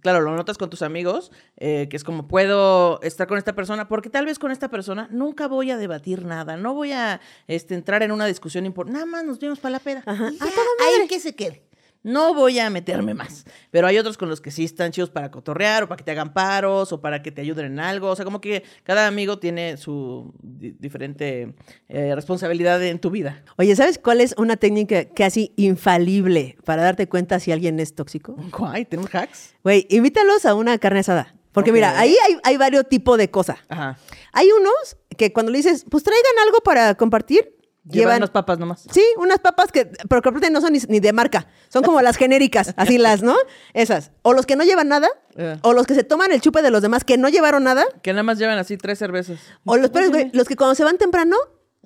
[0.00, 3.88] claro, lo notas con tus amigos, eh, que es como puedo estar con esta persona,
[3.88, 7.74] porque tal vez con esta persona nunca voy a debatir nada, no voy a este,
[7.74, 10.02] entrar en una discusión importante, nada más nos vemos para la peda.
[10.06, 10.26] Ajá.
[10.28, 11.62] Ahí que se quede.
[12.02, 13.44] No voy a meterme más.
[13.70, 16.10] Pero hay otros con los que sí están chidos para cotorrear o para que te
[16.12, 18.08] hagan paros o para que te ayuden en algo.
[18.08, 21.54] O sea, como que cada amigo tiene su di- diferente
[21.88, 23.44] eh, responsabilidad en tu vida.
[23.58, 28.34] Oye, ¿sabes cuál es una técnica casi infalible para darte cuenta si alguien es tóxico?
[28.56, 29.54] Guay, ¿tenemos hacks?
[29.62, 31.34] Güey, invítalos a una carne asada.
[31.52, 33.58] Porque mira, ahí hay, hay varios tipos de cosas.
[33.68, 33.98] Ajá.
[34.32, 37.56] Hay unos que cuando le dices, pues traigan algo para compartir,
[37.98, 38.86] Llevan unas papas nomás.
[38.90, 42.16] Sí, unas papas que, pero que no son ni, ni de marca, son como las
[42.16, 43.34] genéricas, así las, ¿no?
[43.74, 44.10] Esas.
[44.22, 45.56] O los que no llevan nada, Eh.
[45.62, 48.12] o los que se toman el chupe de los demás que no llevaron nada, Que
[48.12, 49.38] nada más llevan así tres cervezas.
[49.64, 51.36] o los, peores, güey, los que cuando se van temprano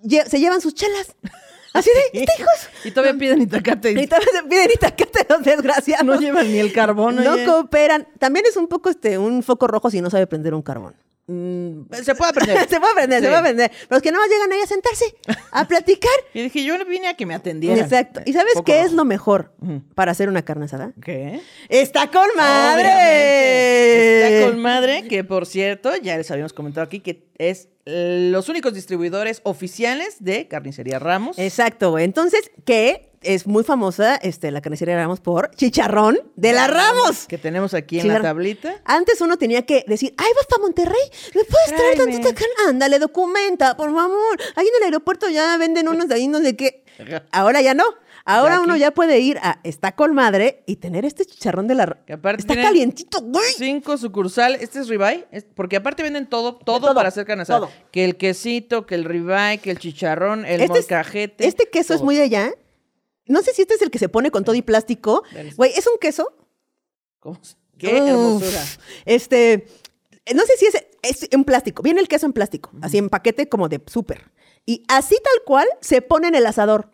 [0.03, 1.15] lle- se llevan sus chelas.
[1.75, 2.69] Así de, "Este hijos.
[2.85, 3.91] Y todavía piden itacate.
[4.01, 6.05] Y todavía piden itacate los desgraciados.
[6.07, 7.45] No llevan ni el carbón, No oye.
[7.45, 8.07] cooperan.
[8.21, 10.95] También es un poco este, un foco rojo si no sabe prender un carbón.
[11.27, 12.69] Mm, se puede aprender.
[12.69, 13.73] se puede aprender, se puede aprender.
[13.89, 15.05] Pero es que nada más llegan ahí a sentarse,
[15.51, 16.13] a platicar.
[16.35, 17.79] Y dije, yo vine a que me atendieran.
[17.79, 18.21] Exacto.
[18.25, 19.53] ¿Y sabes Poco qué es lo mejor
[19.95, 20.93] para hacer una carne asada?
[21.03, 21.41] ¿Qué?
[21.69, 22.85] ¡Está con madre!
[22.85, 24.39] Obviamente.
[24.39, 28.73] Está con madre, que por cierto, ya les habíamos comentado aquí que es los únicos
[28.75, 31.39] distribuidores oficiales de Carnicería Ramos.
[31.39, 32.05] Exacto, güey.
[32.05, 37.27] Entonces, que es muy famosa este, la carnicería de Ramos por chicharrón de la Ramos.
[37.27, 38.23] Que tenemos aquí en Chicharrón.
[38.23, 38.81] la tablita.
[38.85, 41.03] Antes uno tenía que decir, ay, vas para Monterrey,
[41.35, 42.13] ¿me puedes traer Tráeme.
[42.13, 42.55] tantita carne?
[42.69, 44.39] Ándale, documenta, por favor.
[44.57, 46.85] Ahí en el aeropuerto ya venden unos de ahí, no sé qué.
[47.33, 47.85] Ahora ya no.
[48.27, 51.75] Ahora Ya uno ya puede ir a Está con Madre y tener este chicharrón de
[51.75, 51.99] la...
[52.07, 53.53] Que aparte Está calientito, güey.
[53.55, 54.63] Cinco sucursales.
[54.63, 55.27] Este es ribeye.
[55.55, 57.45] porque aparte venden todo, todo, todo, para hacer carne.
[57.91, 61.47] Que el quesito, que el ribeye, que el chicharrón, el Este es- molcajete.
[61.47, 62.55] Este queso es muy de allá.
[63.27, 65.23] No sé si este es el que se pone con todo y plástico.
[65.57, 66.33] Güey, es un queso.
[67.21, 67.39] ¿Cómo
[67.79, 68.09] Qué Uf.
[68.09, 68.65] hermosura.
[69.05, 69.67] Este,
[70.35, 71.83] no sé si es, es en plástico.
[71.83, 74.31] Viene el queso en plástico, así en paquete como de súper.
[74.67, 76.89] Y así tal cual se pone en el asador,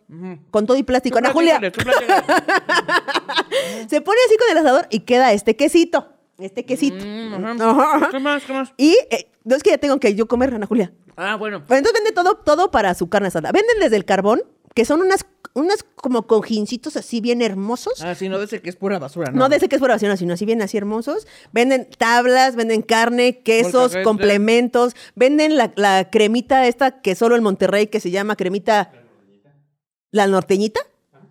[0.49, 1.19] con todo y plástico.
[1.19, 1.81] Ana Julia, tú
[3.89, 6.09] se pone así con el asador y queda este quesito.
[6.37, 7.05] Este quesito.
[7.05, 8.09] Mm, ajá.
[8.11, 8.43] ¿Qué más?
[8.43, 8.73] ¿Qué más?
[8.75, 10.91] Y eh, no es que ya tengo que yo comer, Ana Julia.
[11.15, 11.63] Ah, bueno.
[11.65, 13.51] Pero entonces vende todo, todo para su carne asada.
[13.53, 14.41] Venden desde el carbón,
[14.73, 18.01] que son unas, unas como cojincitos así bien hermosos.
[18.01, 19.37] Ah, sí, no de ese que es pura basura, ¿no?
[19.39, 21.27] No de ese que es por basura, sino así bien así hermosos.
[21.51, 24.95] Venden tablas, venden carne, quesos, complementos.
[25.15, 28.91] Venden la, la cremita esta que solo en Monterrey que se llama cremita...
[30.11, 30.81] ¿La norteñita?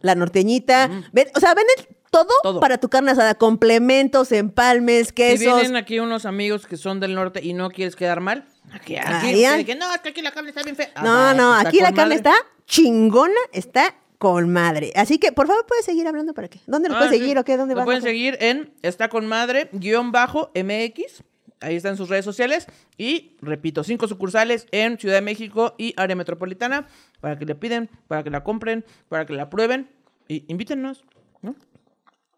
[0.00, 0.88] La norteñita.
[1.12, 2.60] Ven- o sea, venden todo, Todo.
[2.60, 3.34] para tu carne asada.
[3.34, 5.54] Complementos, empalmes, Si quesos.
[5.60, 9.64] vienen aquí unos amigos que son del norte y no quieres quedar mal, aquí, aquí,
[9.64, 10.90] que no, es que aquí la carne está bien fea.
[10.96, 12.30] No, Ah, no, está aquí la carne madre.
[12.30, 12.34] está
[12.66, 14.92] chingona, está con madre.
[14.96, 16.60] Así que, por favor, puedes seguir hablando para qué.
[16.66, 17.20] ¿Dónde nos Ah, puedes sí.
[17.20, 17.56] seguir o qué?
[17.56, 17.86] ¿Dónde Lo vas?
[17.86, 21.24] pueden seguir en Está con Madre, guion bajo MX.
[21.62, 22.66] Ahí están sus redes sociales.
[22.98, 26.86] Y, repito, cinco sucursales en Ciudad de México y área metropolitana
[27.22, 29.88] para que le piden, para que la compren, para que la prueben.
[30.28, 31.02] Y invítennos,
[31.40, 31.56] ¿no?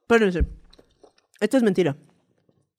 [0.02, 0.44] Espérense.
[1.40, 1.96] Esto es mentira.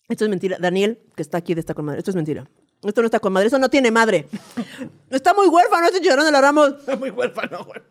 [0.07, 0.55] Esto es mentira.
[0.61, 1.99] Daniel, que está aquí de esta con madre.
[1.99, 2.47] Esto es mentira.
[2.83, 3.47] Esto no está con madre.
[3.47, 4.27] Eso no tiene madre.
[5.09, 6.75] Está muy huérfano este chicharrón de la Ramos.
[6.99, 7.81] Muy huérfano, güey.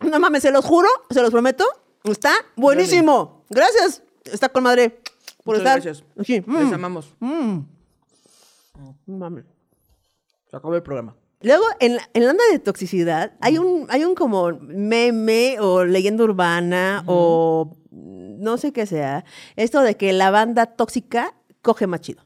[0.00, 1.64] No mames, se los juro, se los prometo.
[2.04, 3.44] Está buenísimo.
[3.50, 4.02] Gracias.
[4.24, 5.00] Está con madre.
[5.44, 5.82] Por Muchas estar.
[5.82, 6.04] gracias.
[6.26, 6.34] Sí.
[6.46, 6.74] Les Mm.
[6.74, 7.14] amamos.
[7.20, 7.58] Mm.
[9.06, 9.44] Mames.
[10.50, 11.16] Se acabó el programa.
[11.40, 15.84] Luego, en la, en la onda de toxicidad, hay un, hay un como meme o
[15.84, 19.24] leyenda urbana o no sé qué sea,
[19.56, 22.22] esto de que la banda tóxica coge más chido.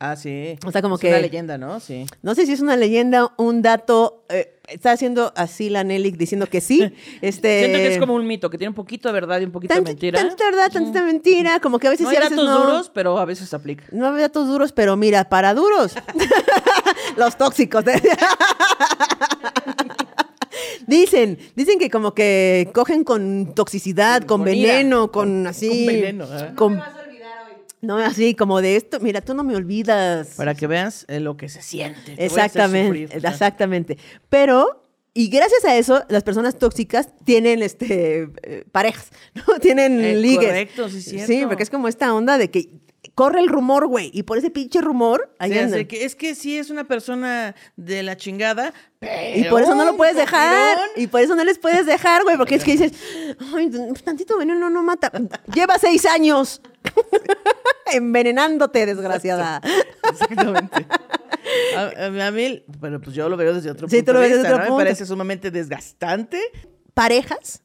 [0.00, 0.58] Ah, sí.
[0.66, 1.80] O sea, como es que- una leyenda, ¿no?
[1.80, 2.04] Sí.
[2.22, 4.24] No sé si es una leyenda, un dato.
[4.28, 6.80] eh, está haciendo así la Nelly diciendo que sí.
[7.22, 9.52] Este, Siento que es como un mito, que tiene un poquito de verdad y un
[9.52, 10.18] poquito de mentira.
[10.20, 11.60] Tantita verdad, tantita mentira.
[11.60, 12.66] Como que a veces No sí, hay a veces datos no.
[12.66, 13.84] duros, pero a veces aplica.
[13.92, 15.94] No hay datos duros, pero mira, para duros.
[17.16, 17.84] Los tóxicos.
[20.86, 25.68] Dicen, dicen que como que cogen con toxicidad, con, veneno, con, con- así.
[25.68, 26.52] con veneno, ¿eh?
[26.54, 26.82] con-
[27.84, 30.34] no, así como de esto, mira, tú no me olvidas.
[30.36, 32.14] Para que veas eh, lo que se siente.
[32.18, 33.24] Exactamente, sufrir.
[33.26, 33.98] exactamente.
[34.28, 39.42] Pero, y gracias a eso, las personas tóxicas tienen este eh, parejas, ¿no?
[39.60, 40.46] Tienen Eh, ligues.
[40.46, 41.26] correcto, sí, cierto.
[41.26, 42.70] Sí, porque es como esta onda de que
[43.14, 45.74] corre el rumor, güey, y por ese pinche rumor, ahí Sí, andan.
[45.80, 49.74] así que es que sí es una persona de la chingada, pero Y por eso
[49.74, 50.76] no lo puedes dejar.
[50.96, 52.36] Y por eso no les puedes dejar, güey.
[52.36, 52.92] Porque es que dices,
[53.54, 53.70] ay,
[54.04, 55.12] tantito veneno no mata.
[55.54, 56.60] Lleva seis años
[57.92, 59.60] envenenándote, desgraciada.
[60.10, 60.86] Exactamente.
[61.76, 64.28] A, a- mí, bueno, pues yo lo veo desde otro Sí, punto tú lo de
[64.28, 64.68] ves desde vista, otro ¿no?
[64.70, 64.78] punto.
[64.78, 66.40] Me parece sumamente desgastante.
[66.94, 67.62] Parejas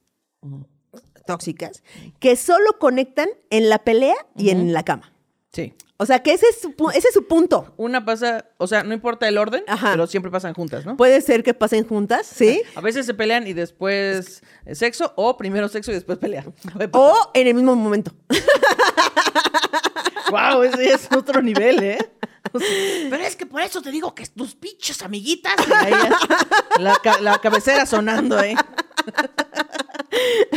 [1.25, 1.83] tóxicas
[2.19, 5.13] que solo conectan en la pelea y en la cama.
[5.51, 5.73] Sí.
[5.97, 7.73] O sea, que ese es su, pu- ese es su punto.
[7.75, 9.91] Una pasa, o sea, no importa el orden, Ajá.
[9.91, 10.95] pero siempre pasan juntas, ¿no?
[10.95, 12.61] Puede ser que pasen juntas, ¿sí?
[12.75, 16.45] A veces se pelean y después eh, sexo, o primero sexo y después pelea.
[16.93, 18.13] O en el mismo momento.
[20.31, 22.11] wow, ese es otro nivel, ¿eh?
[23.09, 25.53] Pero es que por eso te digo que tus pinches amiguitas.
[25.67, 26.17] Y ahí ya,
[26.79, 28.55] la, ca- la cabecera sonando, ¿eh?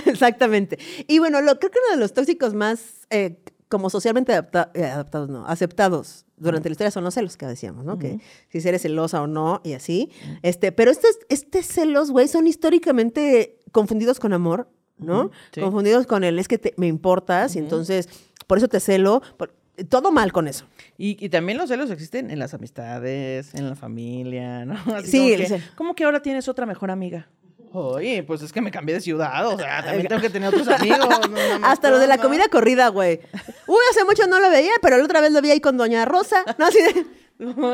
[0.07, 0.79] Exactamente.
[1.09, 2.81] Y bueno, lo, creo que uno de los tóxicos más
[3.11, 3.37] eh,
[3.73, 7.85] como socialmente adapta- eh, adaptados, no, aceptados durante la historia son los celos que decíamos,
[7.87, 7.99] ¿no?
[7.99, 8.19] Que
[8.51, 10.11] si eres celosa o no y así.
[10.43, 14.69] Este, pero estos, este celos, güey, son históricamente confundidos con amor,
[14.99, 15.31] ¿no?
[15.53, 15.61] sí.
[15.63, 18.09] Confundidos con el es que te- me importas y entonces
[18.47, 19.23] por eso te celo.
[19.39, 19.55] por-
[19.89, 20.67] Todo mal con eso.
[20.99, 24.75] Y, y también los celos existen en las amistades, en la familia, ¿no?
[24.95, 27.29] Así Sí, como que, ¿Cómo que ahora tienes otra mejor amiga?
[27.75, 30.69] Oye, pues es que me cambié de ciudad, o sea, también tengo que tener otros
[30.69, 31.09] amigos.
[31.31, 33.21] no Hasta lo de la comida corrida, güey.
[33.67, 36.05] Uy, hace mucho no lo veía, pero la otra vez lo vi ahí con Doña
[36.05, 36.45] Rosa.
[36.59, 37.07] No, así de,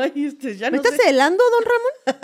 [0.01, 2.21] Ay, este, ya ¿Me no estás sé, celando, don Ramón?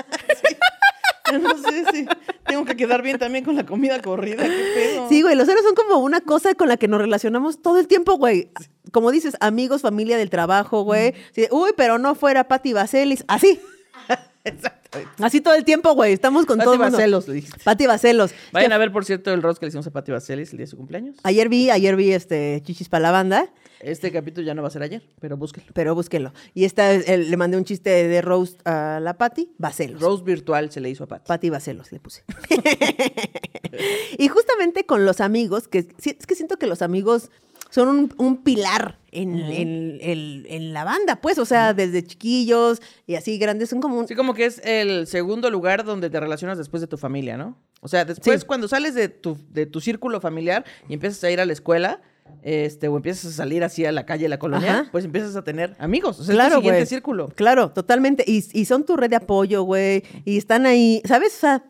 [1.32, 2.08] ya no sé si
[2.48, 5.10] tengo que quedar bien también con la comida corrida, qué pedo.
[5.10, 7.88] Sí, güey, los celos son como una cosa con la que nos relacionamos todo el
[7.88, 8.50] tiempo, güey.
[8.92, 11.14] Como dices, amigos, familia del trabajo, güey.
[11.34, 13.26] Sí, Uy, pero no fuera Pati Vaselis.
[13.28, 13.60] Así,
[14.46, 15.12] Exactamente.
[15.24, 16.14] así todo el tiempo, güey.
[16.14, 16.92] Estamos con Pati todo mundo.
[16.92, 17.60] Vaselos, le dijiste.
[17.64, 18.32] Pati Vaselos.
[18.54, 20.58] Vayan Que a ver, por cierto, el roast que le hicimos a Pati Vaselis el
[20.58, 21.18] día de su cumpleaños.
[21.24, 23.50] Ayer vi, ayer vi este Chichis para la banda,
[23.82, 25.72] Este capítulo ya no va a ser ayer, pero búsquenlo.
[25.74, 26.32] pero búsquenlo.
[26.54, 30.02] Y esta, el- le mandé un chiste de roast a la Pati Vaselos.
[30.02, 31.28] Roast virtual se le hizo a Pati.
[31.28, 32.24] Pati Vaselos le puse.
[34.18, 35.88] y justamente con los amigos, que es
[36.26, 37.30] que siento que los amigos
[37.76, 42.82] son un, un pilar en, en- en- en la banda, pues, o sea, desde chiquillos
[43.06, 44.08] y así grandes, son como un...
[44.08, 47.58] Sí, como que es el segundo lugar donde te relacionas después de tu familia, ¿no?
[47.82, 48.48] O sea, después Sí.
[48.48, 52.02] cuando sales de tu, de tu círculo familiar y empiezas a ir a la escuela,
[52.42, 54.90] este, o empiezas a salir así a la calle, a la colonia, Ajá.
[54.92, 56.20] pues empiezas a tener amigos.
[56.20, 57.28] O sea, es Claro, tu siguiente círculo.
[57.36, 58.24] Claro, totalmente.
[58.26, 60.04] Y, y son tu red de apoyo, güey.
[60.26, 61.36] Y están ahí, ¿sabes?
[61.36, 61.64] O sea,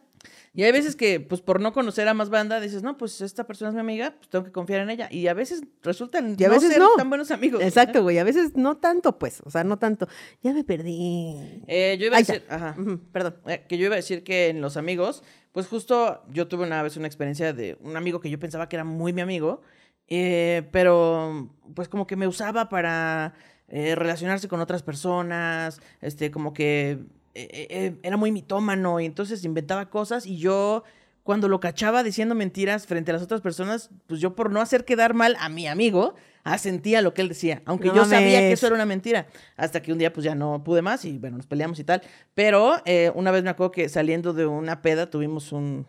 [0.55, 3.45] Y hay veces que, pues por no conocer a más banda, dices, no, pues esta
[3.45, 5.09] persona es mi amiga, pues tengo que confiar en ella.
[5.11, 6.89] Y a veces resultan y a no veces ser no.
[6.95, 7.61] tan buenos amigos.
[7.61, 8.19] Exacto, güey.
[8.19, 9.41] A veces no tanto, pues.
[9.43, 10.07] O sea, no tanto.
[10.41, 11.61] Ya me perdí.
[11.67, 12.73] Eh, yo iba a decir, ajá,
[13.11, 13.35] perdón.
[13.47, 16.81] Eh, que yo iba a decir que en los amigos, pues justo yo tuve una
[16.83, 19.61] vez una experiencia de un amigo que yo pensaba que era muy mi amigo,
[20.07, 23.33] eh, pero pues como que me usaba para
[23.67, 26.99] eh, relacionarse con otras personas, este, como que
[27.35, 30.83] era muy mitómano y entonces inventaba cosas y yo
[31.25, 34.85] cuando lo cachaba diciendo mentiras frente a las otras personas, pues yo por no hacer
[34.85, 36.13] quedar mal a mi amigo,
[36.43, 39.25] asentía lo que él decía, aunque No yo sabía que eso era una mentira,
[39.57, 42.03] hasta que un día pues ya no pude más y bueno, nos peleamos y tal,
[42.35, 45.87] pero eh, una vez me acuerdo que saliendo de una peda tuvimos un,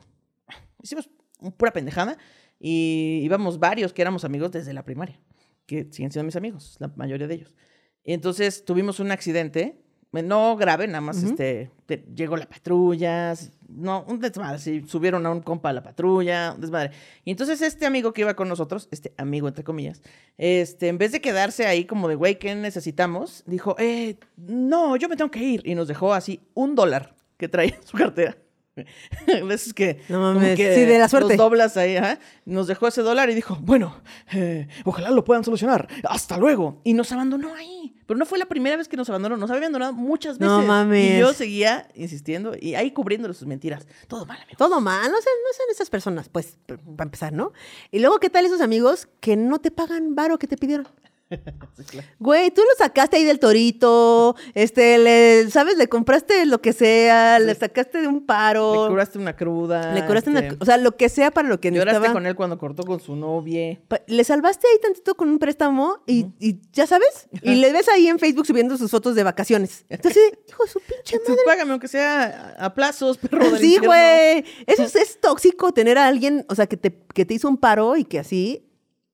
[0.83, 2.17] hicimos un pura pendejada
[2.59, 5.21] y íbamos varios que éramos amigos desde la primaria,
[5.67, 7.55] que siguen siendo mis amigos, la mayoría de ellos.
[8.03, 9.83] Y entonces tuvimos un accidente,
[10.13, 13.35] no grave, nada más este, te- llegó la patrulla,
[13.69, 16.93] no, un desmadre, sí, subieron a un compa a la patrulla, un desmadre.
[17.25, 20.01] Y entonces este amigo que iba con nosotros, este amigo entre comillas,
[20.39, 23.43] este, en vez de quedarse ahí como de, güey, ¿qué necesitamos?
[23.47, 25.63] Dijo, eh, no, yo me tengo que ir.
[25.67, 28.37] Y nos dejó así un dólar que traía en su cartera.
[29.47, 31.37] Veces que, No mames, que sí, de la suerte.
[31.37, 32.19] Los doblas ahí, ajá.
[32.45, 34.01] Nos dejó ese dólar y dijo, bueno,
[34.33, 35.89] eh, ojalá lo puedan solucionar.
[36.05, 36.81] Hasta luego.
[36.85, 37.95] Y nos abandonó ahí.
[38.07, 39.37] Pero no fue la primera vez que nos abandonó.
[39.37, 40.53] Nos había abandonado muchas veces.
[40.53, 41.17] No mames.
[41.17, 43.87] Y yo seguía insistiendo y ahí cubriéndole sus mentiras.
[44.09, 44.57] Todo mal, amigo.
[44.59, 47.53] Todo mal, no sean, no sean esas personas, pues, para empezar, ¿no?
[47.91, 50.87] Y luego, ¿qué tal esos amigos que no te pagan varo que te pidieron?
[51.77, 52.09] Sí, claro.
[52.19, 55.77] Güey, tú lo sacaste ahí del torito, este, le, ¿sabes?
[55.77, 58.85] Le compraste lo que sea, le sacaste de un paro.
[58.85, 59.93] Le curaste una cruda.
[59.93, 62.13] le curaste una- este, o sea, lo que sea para lo que Lloraste necesitaba.
[62.15, 63.79] con él cuando cortó con su novia.
[64.07, 68.07] Le salvaste ahí tantito con un préstamo y, y ya sabes, y le ves ahí
[68.07, 69.85] en Facebook subiendo sus fotos de vacaciones.
[69.89, 73.75] Entonces, hijo de su pinche Pues págame aunque sea a a plazos, perro del Sí,
[73.75, 73.89] infierno.
[73.89, 74.45] güey.
[74.67, 77.59] Eso es, es tóxico tener a alguien, o sea, que te, que te hizo un
[77.59, 78.67] paro y que así,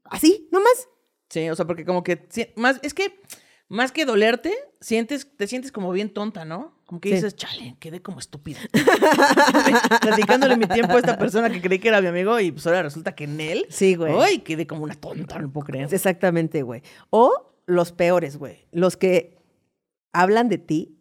[0.05, 0.89] así, nomás.
[1.33, 3.19] Sí, o sea, porque como que más es que
[3.69, 4.53] más que dolerte,
[4.83, 6.77] sientes te sientes como bien tonta, ¿no?
[6.85, 7.15] Como que Sí.
[7.15, 8.61] dices, "Chale, quedé como estúpida."
[10.03, 12.83] Platicándole mi tiempo a esta persona que creí que era mi amigo y pues ahora
[12.83, 13.67] resulta que en él.
[13.71, 14.13] Sí, güey.
[14.21, 15.89] Ay, quedé como una tonta, no puedo creer.
[15.93, 16.83] Exactamente, güey.
[17.09, 18.67] O los peores, güey.
[18.73, 19.39] Los que
[20.13, 20.99] hablan de ti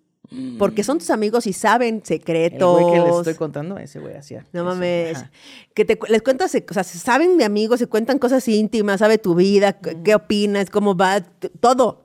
[0.57, 2.79] porque son tus amigos y saben El secretos.
[2.81, 4.45] güey que les estoy contando, ese güey hacía.
[4.53, 4.65] No eso.
[4.69, 5.17] mames.
[5.17, 5.31] Ajá.
[5.73, 9.35] Que te, les cuentas, o sea, saben de amigos, se cuentan cosas íntimas, sabe tu
[9.35, 11.21] vida, qué- qué opinas, cómo va,
[11.59, 12.03] todo.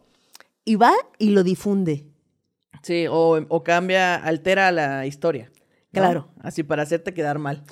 [0.64, 2.04] Y va y lo difunde.
[2.82, 5.50] Sí, o, o cambia, altera la historia.
[5.92, 6.02] ¿no?
[6.02, 6.28] Claro.
[6.40, 7.62] Así para hacerte quedar mal.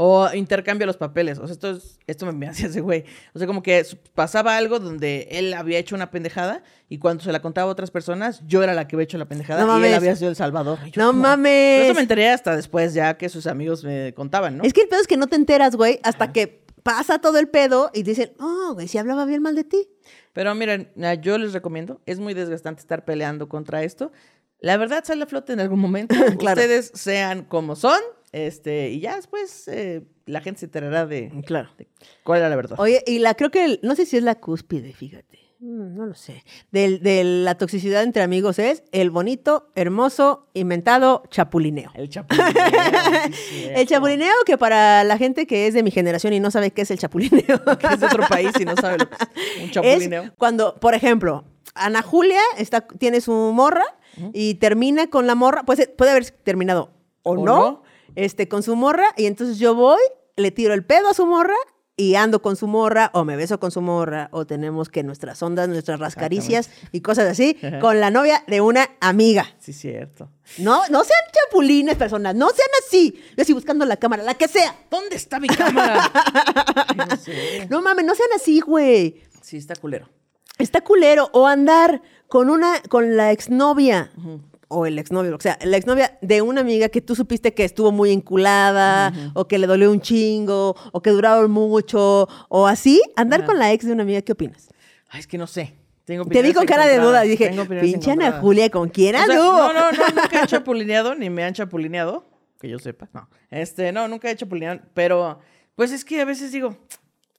[0.00, 1.38] O intercambia los papeles.
[1.38, 3.04] O sea, esto, es, esto me, me hacía ese güey.
[3.34, 3.84] O sea, como que
[4.14, 7.90] pasaba algo donde él había hecho una pendejada y cuando se la contaba a otras
[7.90, 10.36] personas, yo era la que había hecho la pendejada No y él había sido el
[10.36, 10.78] salvador.
[10.78, 10.90] Yo, No.
[10.92, 11.86] Pero mames.
[11.86, 14.62] Eso me enteré hasta después ya que sus amigos me contaban, ¿no?
[14.62, 17.48] Es que el pedo es que no te enteras, güey, hasta que pasa todo el
[17.48, 19.88] pedo y dicen, oh, güey, si hablaba bien mal de ti.
[20.32, 24.12] Pero miren, yo les recomiendo, es muy desgastante estar peleando contra esto.
[24.60, 26.14] La verdad sale a flote en algún momento.
[26.38, 26.60] Claro.
[26.60, 28.00] Ustedes sean como son,
[28.32, 31.70] este, y ya después eh, la gente se enterará de, Claro.
[31.78, 31.88] de
[32.24, 32.78] cuál era la verdad.
[32.80, 35.38] Oye, y la creo que, el- no sé si es la cúspide, fíjate.
[35.60, 36.44] Mm, No lo sé.
[36.70, 41.90] De, la toxicidad entre amigos es el bonito, hermoso, inventado chapulineo.
[41.94, 42.52] El chapulineo.
[43.32, 46.70] sí, El chapulineo que para la gente que es de mi generación y no sabe
[46.70, 47.42] qué es el chapulineo.
[47.80, 50.22] Que es de otro país y no sabe lo que es un chapulineo.
[50.24, 53.84] Es cuando, por ejemplo, Ana Julia está, tiene su morra
[54.32, 56.90] y termina con la morra, puede, haber terminado
[57.22, 57.82] o, O no, no.
[58.18, 60.00] Este, con su morra, y entonces yo voy,
[60.36, 61.54] le tiro el pedo a su morra
[61.96, 65.40] y ando con su morra, o me beso con su morra, o tenemos que nuestras
[65.40, 69.46] ondas, nuestras rascaricias y cosas así, con la novia de una amiga.
[69.60, 70.30] Sí, cierto.
[70.58, 73.14] No, no sean chapulines, personas, no sean así.
[73.36, 74.74] Yo estoy buscando la cámara, la que sea.
[74.90, 76.10] ¿Dónde está mi cámara?
[76.88, 77.66] Ay, no sé.
[77.70, 79.22] No mames, no sean así, güey.
[79.42, 80.08] Sí, está culero.
[80.58, 81.30] Está culero.
[81.32, 84.10] O andar con una, con la exnovia.
[84.70, 87.90] O el exnovio, o sea, la exnovia de una amiga que tú supiste que estuvo
[87.90, 93.00] muy enculada, o que le dolió un chingo, o que duraron mucho, o así.
[93.16, 94.68] Andar con la ex de una amiga, ¿qué opinas?
[95.08, 95.74] Ay, es que no sé.
[96.04, 98.40] Tengo Te vi con cara de duda y dije, Ana encontradas.
[98.40, 102.24] Julia, ¿con quién O sea, no, no, no, nunca he chapulineado, ni me han chapulineado,
[102.58, 103.08] que yo sepa.
[103.12, 103.28] No.
[103.50, 105.38] Este, no, nunca he chapulineado, pero
[105.74, 106.76] pues es que a veces digo,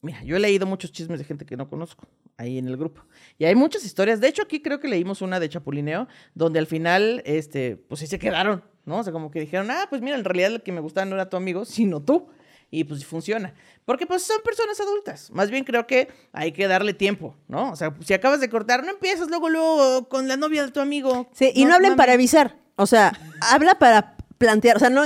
[0.01, 2.07] mira, yo he leído muchos chismes de gente que no conozco
[2.39, 3.03] ahí en el grupo.
[3.37, 4.19] Y hay muchas historias.
[4.19, 8.07] De hecho, aquí creo que leímos una de chapulineo, donde al final, este, pues sí
[8.07, 8.99] se quedaron, ¿no?
[8.99, 11.15] O sea, como que dijeron, ah, pues mira, en realidad el que me gustaba no
[11.15, 12.27] era tu amigo, sino tú.
[12.71, 13.55] Y pues funciona.
[13.83, 15.31] Porque pues son personas adultas.
[15.31, 17.71] Más bien creo que hay que darle tiempo, ¿no?
[17.71, 20.79] O sea, si acabas de cortar, no empiezas luego, luego con la novia de tu
[20.79, 21.27] amigo.
[21.33, 21.97] Sí, y no, hablen mames.
[21.97, 22.57] para avisar.
[22.75, 23.11] O sea,
[23.41, 24.77] habla para plantear.
[24.77, 25.03] O sea, no.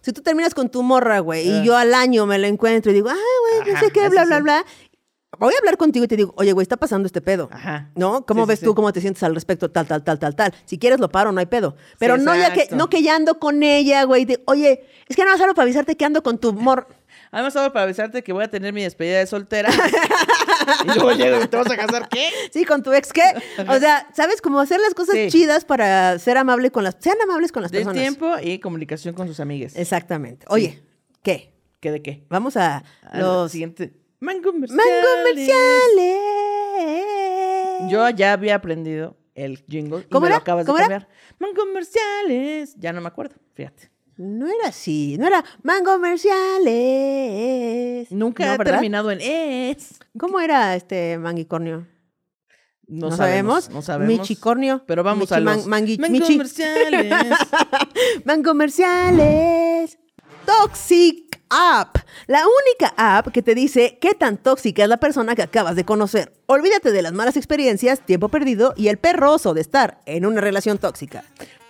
[0.00, 1.62] Si tú terminas con tu morra, güey, Ah.
[1.62, 4.24] y yo al año me la encuentro y digo, ay, güey, no sé qué, bla,
[4.26, 4.42] bla, sí.
[4.42, 4.64] bla.
[5.38, 7.48] Voy a hablar contigo y te digo, oye, güey, está pasando este pedo.
[7.52, 7.90] Ajá.
[7.94, 8.24] ¿No?
[8.26, 8.64] ¿Cómo Sí, ves sí.
[8.66, 8.74] tú?
[8.74, 9.70] ¿Cómo te sientes al respecto?
[9.70, 10.54] Tal, tal, tal, tal, tal.
[10.64, 11.76] Si quieres lo paro, no hay pedo.
[11.98, 14.24] Pero no ya que, no que ya ando con ella, güey.
[14.24, 16.86] de, oye, es que no solo para avisarte que ando con tu mor.
[17.30, 19.68] Además, solo para avisarte que voy a tener mi despedida de soltera.
[20.84, 22.28] y luego llego y te vas a casar, ¿qué?
[22.52, 23.22] Sí, con tu ex, ¿qué?
[23.68, 24.40] O sea, ¿sabes?
[24.40, 25.28] Cómo hacer las cosas Sí.
[25.30, 26.96] chidas para ser amable con las...
[27.00, 28.00] Sean amables con las Del personas.
[28.02, 29.76] tiempo y comunicación con sus amigues.
[29.76, 30.46] Exactamente.
[30.48, 30.82] Oye,
[31.22, 31.52] ¿qué?
[31.80, 32.24] ¿Qué de qué?
[32.30, 32.82] Vamos a
[33.12, 33.92] los siguiente.
[34.24, 36.18] Mango comerciales.
[37.90, 40.36] Yo ya había aprendido el jingle y ¿Cómo me era?
[40.36, 41.08] lo acabas ¿Cómo de cambiar.
[41.38, 42.74] Mango comerciales.
[42.78, 43.90] Ya no me acuerdo, fíjate.
[44.16, 48.10] No era así, no era mango comerciales.
[48.12, 49.98] Nunca No, terminado en es.
[50.16, 51.88] ¿Cómo era este manguicornio?
[52.86, 53.70] No, No sabemos, sabemos.
[53.74, 54.18] No sabemos.
[54.20, 54.84] Michicornio.
[54.86, 56.32] Pero vamos a los mangui- mango michi.
[56.34, 57.12] comerciales.
[58.24, 59.98] Mango comerciales.
[60.46, 61.96] Toxic App.
[62.26, 65.84] La única app que te dice qué tan tóxica es la persona que acabas de
[65.84, 66.32] conocer.
[66.46, 70.78] Olvídate de las malas experiencias, tiempo perdido y el perroso de estar en una relación
[70.78, 71.24] tóxica.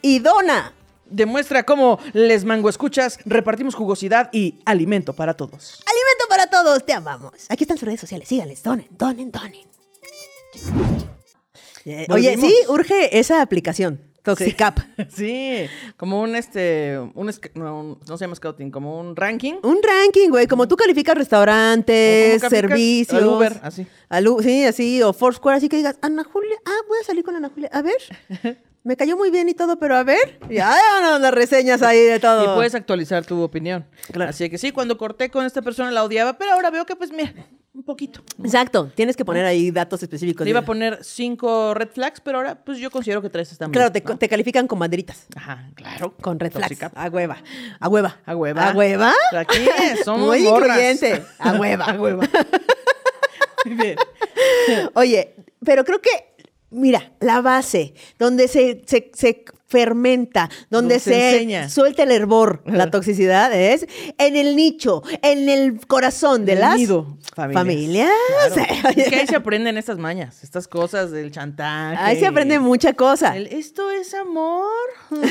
[0.01, 0.73] y dona.
[1.05, 5.83] Demuestra cómo les mango escuchas, repartimos jugosidad y alimento para todos.
[5.85, 7.33] Alimento para todos, te amamos.
[7.49, 9.69] Aquí están sus redes sociales, síganles, donen, donen, donen.
[11.85, 14.79] Eh, Oye, sí, urge esa aplicación, Toxicap.
[15.09, 15.65] Sí,
[15.97, 19.55] como un este, un, no, un- no se llama scouting, como un ranking.
[19.63, 23.21] Un ranking, güey, como tú calificas restaurantes, calificas servicios.
[23.21, 23.87] al Uber, así.
[24.09, 27.35] Al sí, así, o Foursquare, así que digas, Ana Julia, ah, voy a salir con
[27.35, 27.69] Ana Julia.
[27.73, 27.97] A ver,
[28.83, 30.39] me cayó muy bien y todo, pero a ver.
[30.49, 32.43] Ya, no, las reseñas ahí de todo.
[32.43, 33.85] Y puedes actualizar tu opinión.
[34.11, 34.29] Claro.
[34.29, 37.11] Así que sí, cuando corté con esta persona la odiaba, pero ahora veo que pues
[37.11, 37.33] mira,
[37.73, 38.21] un poquito.
[38.43, 40.43] Exacto, tienes que poner ahí datos específicos.
[40.43, 43.71] Le iba a poner cinco red flags, pero ahora pues yo considero que tres están
[43.71, 43.79] bien.
[43.79, 44.17] Claro, te, ¿no?
[44.17, 45.27] te califican con banderitas.
[45.35, 46.13] Ajá, claro.
[46.21, 46.83] Con red flags.
[46.93, 47.37] A hueva.
[47.79, 48.19] A hueva.
[48.25, 48.69] A hueva.
[48.69, 49.13] A hueva.
[49.37, 49.65] Aquí
[50.03, 51.23] somos Muy incluyente.
[51.39, 51.85] A hueva.
[51.85, 52.27] A hueva.
[53.65, 53.95] Muy bien.
[54.95, 56.09] Oye, pero creo que,
[56.71, 62.91] mira, la base, donde se, se, se fermenta, donde Donde se suelta el hervor, la
[62.91, 67.17] toxicidad, es en el nicho, en el corazón de El las nido.
[67.33, 68.11] familias.
[68.53, 68.71] Claro.
[69.01, 71.95] Es que ahí se aprenden estas mañas, estas cosas del chantaje.
[71.97, 73.35] Ahí se aprende mucha cosa.
[73.37, 74.67] El, Esto es amor.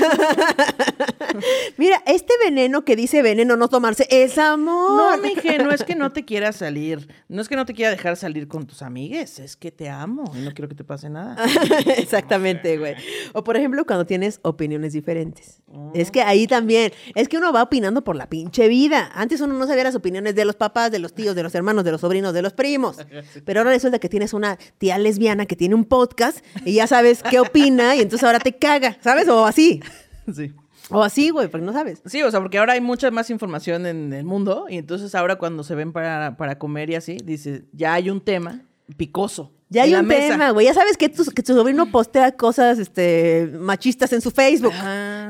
[1.76, 5.18] Mira, este veneno que dice veneno no tomarse es amor.
[5.18, 7.08] No, mije, no es que no te quiera salir.
[7.28, 9.38] No es que no te quiera dejar salir con tus amigues.
[9.38, 11.36] Es que te amo y no quiero que te pase nada.
[11.98, 12.94] Exactamente, güey.
[13.34, 15.62] O por ejemplo, cuando tienes opiniones diferentes.
[15.94, 19.10] Es que ahí también, es que uno va opinando por la pinche vida.
[19.14, 21.84] Antes uno no sabía las opiniones de los papás, de los tíos, de los hermanos,
[21.84, 22.98] de los sobrinos, de los primos.
[23.44, 27.22] Pero ahora resulta que tienes una tía lesbiana que tiene un podcast y ya sabes
[27.22, 29.28] qué opina y entonces ahora te caga, ¿sabes?
[29.28, 29.80] O así.
[30.32, 30.52] Sí.
[30.90, 32.02] O así, güey, porque no sabes.
[32.04, 35.36] Sí, o sea, porque ahora hay mucha más información en el mundo y entonces ahora
[35.36, 38.62] cuando se ven para, para comer y así, dice, ya hay un tema
[38.96, 39.52] picoso.
[39.68, 40.32] Ya hay un mesa.
[40.32, 40.66] tema, güey.
[40.66, 44.72] Ya sabes que tu, que tu sobrino postea cosas este, machistas en su Facebook.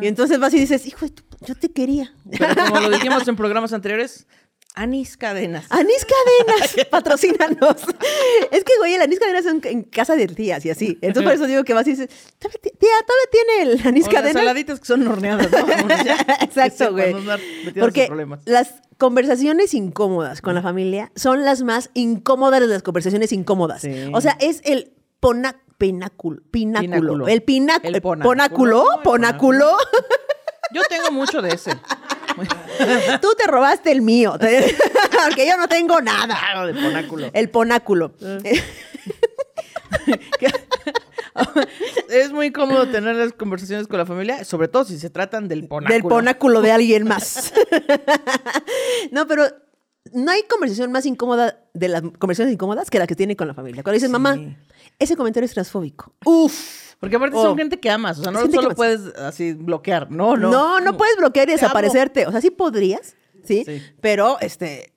[0.01, 1.07] Y entonces vas y dices, hijo,
[1.47, 2.15] yo te quería.
[2.39, 4.27] Pero como lo dijimos en programas anteriores,
[4.83, 5.67] anís cadenas.
[5.71, 7.77] Anís Cadenas, patrocínanos.
[8.51, 10.99] es que, güey, el Anís Cadenas son en casa de tías y así.
[11.03, 12.09] Entonces, por eso digo que vas y dices,
[12.39, 14.43] "¿Todavía ti- tía, ¿todavía tiene el Anís O las Cadenas?
[14.43, 15.59] saladitas que son horneadas, ¿no?
[16.43, 17.15] Exacto, güey.
[17.79, 18.11] Porque
[18.47, 23.83] las conversaciones incómodas con la familia son las más incómodas de las conversaciones incómodas.
[23.83, 24.11] Sí.
[24.13, 27.29] O sea, es el pona- pináculo, pináculo, Pináculo.
[27.29, 29.77] el pináculo, El ponáculo, ponáculo, el ponáculo.
[30.73, 31.73] Yo tengo mucho de ese.
[33.21, 36.39] Tú te robaste el mío, porque yo no tengo nada.
[36.39, 37.31] Claro, de ponáculo.
[37.33, 38.13] El ponáculo.
[42.09, 45.67] Es muy cómodo tener las conversaciones con la familia, sobre todo si se tratan del
[45.69, 45.95] ponáculo.
[45.95, 47.53] Del ponáculo de alguien más.
[49.11, 49.45] no, pero
[50.13, 53.55] no hay conversación más incómoda de las conversaciones incómodas que la que tiene con la
[53.55, 53.83] familia.
[53.83, 54.13] Cuando dices, Sí.
[54.13, 54.39] mamá,
[54.99, 56.15] ese comentario es transfóbico.
[56.25, 56.90] Uf.
[57.01, 57.43] Porque aparte Oh.
[57.43, 58.77] son gente que amas, o sea, no que solo amas.
[58.77, 60.51] puedes así bloquear, no, no.
[60.51, 62.27] No, no, puedes bloquear y desaparecerte.
[62.27, 63.65] O sea, sí podrías, ¿sí?
[63.65, 63.83] Sí.
[64.03, 64.93] Pero, este,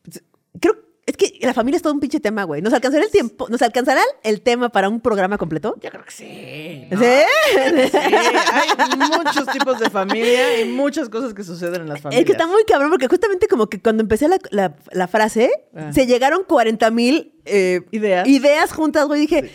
[0.59, 0.75] creo,
[1.05, 2.61] es que la familia es todo un pinche tema, güey.
[2.61, 3.47] ¿Nos alcanzará el tiempo?
[3.49, 5.75] ¿Nos alcanzará el tema para un programa completo?
[5.81, 6.87] Yo creo que sí.
[6.89, 6.95] ¿Sí?
[6.95, 6.99] ¿no?
[6.99, 12.21] Sí, hay muchos tipos de familia y muchas cosas que suceden en las familias.
[12.21, 15.51] Es que está muy cabrón, porque justamente como que cuando empecé la, la- la frase,
[15.75, 15.91] Ah.
[15.93, 18.27] se llegaron 40 mil eh, Ideas.
[18.27, 19.21] ideas juntas, güey.
[19.21, 19.51] Dije,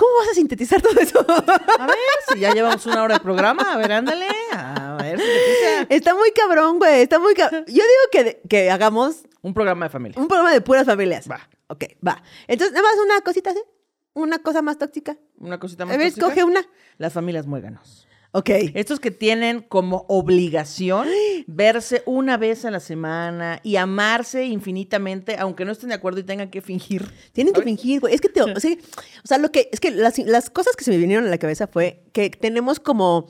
[0.00, 1.24] ¿cómo vas a sintetizar todo eso?
[1.28, 1.96] A ver,
[2.32, 4.26] si ya llevamos una hora de programa, a ver, ándale.
[4.52, 5.94] A ver, sintetiza.
[5.94, 7.02] está muy cabrón, güey.
[7.02, 7.64] Está muy cabrón.
[7.66, 10.18] Yo digo que, que hagamos Un programa de familia.
[10.20, 11.30] un programa de puras familias.
[11.30, 11.40] Va.
[11.68, 12.22] Ok, va.
[12.48, 13.60] Entonces, nada más una cosita así.
[14.14, 15.16] Una cosa más tóxica.
[15.38, 15.94] Una cosita más.
[15.94, 16.26] A ver, tóxica.
[16.26, 16.66] escoge una.
[16.98, 18.08] Las familias muéganos.
[18.32, 18.50] Ok.
[18.74, 21.08] Estos que tienen como obligación
[21.46, 26.24] verse una vez a la semana y amarse infinitamente, aunque no estén de acuerdo y
[26.24, 27.10] tengan que fingir.
[27.32, 27.64] Tienen que ¿sabes?
[27.76, 28.14] fingir, güey.
[28.14, 28.72] Es que te, o sea,
[29.24, 31.38] o sea, lo que, es que las, las cosas que se me vinieron a la
[31.38, 33.26] cabeza fue que tenemos como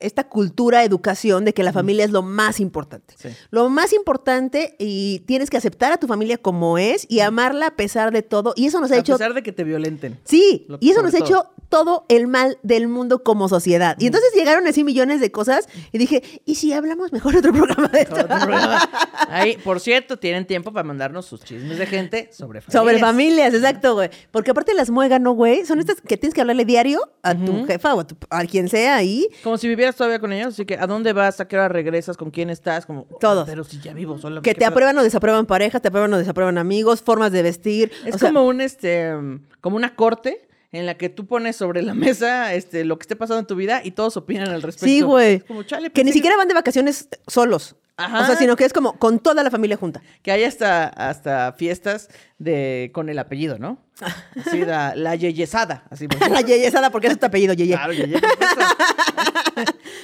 [0.00, 3.14] esta cultura, educación de que la familia es lo más importante.
[3.18, 3.30] Sí.
[3.50, 7.76] Lo más importante y tienes que aceptar a tu familia como es y amarla a
[7.76, 8.52] pesar de todo.
[8.56, 9.14] Y eso nos ha A hecho...
[9.18, 10.16] pesar de que te violenten.
[10.24, 13.96] Sí, Lo- y eso sobre nos ha hecho todo el mal del mundo como sociedad.
[13.98, 17.88] Y entonces llegaron así millones de cosas y dije, ¿y si hablamos mejor otro programa
[17.88, 18.14] de esto?
[18.14, 18.88] Otro programa.
[19.28, 22.82] Ahí, por cierto, tienen tiempo para mandarnos sus chismes de gente sobre familias.
[22.82, 24.10] Sobre familias, exacto, güey.
[24.30, 27.94] Porque aparte las muéganos, güey, son estas que tienes que hablarle diario a tu jefa
[27.94, 29.28] o a, tu- a quien sea ahí.
[29.44, 31.40] Como si vivieras todavía con ellos, así que ¿a dónde vas?
[31.40, 32.16] ¿A qué hora regresas?
[32.16, 32.86] ¿Con quién estás?
[32.86, 33.48] Como, Todos.
[33.48, 34.40] Pero si ya vivo solo.
[34.42, 37.92] Que ¿qué te aprueban o desaprueban parejas, te aprueban o desaprueban amigos, formas de vestir.
[38.06, 39.12] Es o sea, como un este
[39.60, 43.16] como una corte en la que tú pones sobre la mesa este lo que esté
[43.16, 44.86] pasando en tu vida y todos opinan al respecto.
[44.86, 45.40] Sí, güey.
[45.40, 47.76] Como chale, Que ni siquiera van de vacaciones solos.
[47.96, 48.20] Ajá.
[48.22, 50.00] O sea, sino que es como con toda la familia junta.
[50.22, 52.08] que hay hasta hasta fiestas
[52.38, 53.82] de con el apellido, ¿no?
[54.46, 57.74] Así la, la yeyesada, así la Yeyesada, porque es tu apellido, Yeye.
[57.74, 58.20] Claro, Yeye.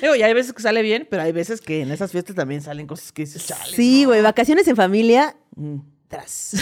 [0.00, 2.60] Digo, y hay veces que sale bien, pero hay veces que en esas fiestas también
[2.60, 3.76] salen cosas que dices, chale.
[3.76, 5.36] Sí, güey, vacaciones en familia.
[5.54, 5.76] Mm.
[6.08, 6.54] Tras.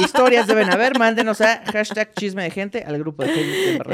[0.00, 3.86] Historias deben haber, mándenos a hashtag chisme de gente al grupo de Facebook.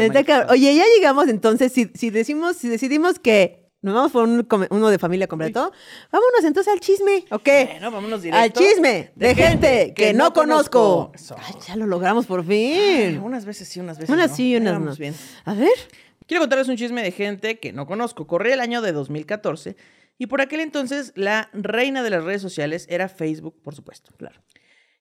[0.51, 4.89] Oye, ya llegamos entonces, si, si decimos, si decidimos que nos vamos por un uno
[4.89, 5.73] de familia completo,
[6.11, 7.49] vámonos entonces al chisme, ¿ok?
[7.71, 8.43] Bueno, vámonos directo.
[8.43, 11.13] Al chisme de, gente que, no conozco.
[11.39, 12.47] Ay, ya lo logramos por Ay,
[13.13, 13.23] fin.
[13.23, 14.37] unas veces sí, unas veces Unas no.
[14.37, 14.95] sí y unas no.
[14.97, 15.15] bien.
[15.45, 15.71] A ver.
[16.27, 18.27] Quiero contarles un chisme de gente que no conozco.
[18.27, 19.77] Corría el año de 2014
[20.19, 24.13] y por aquel entonces la reina de las redes sociales era Facebook, por supuesto.
[24.17, 24.41] Claro.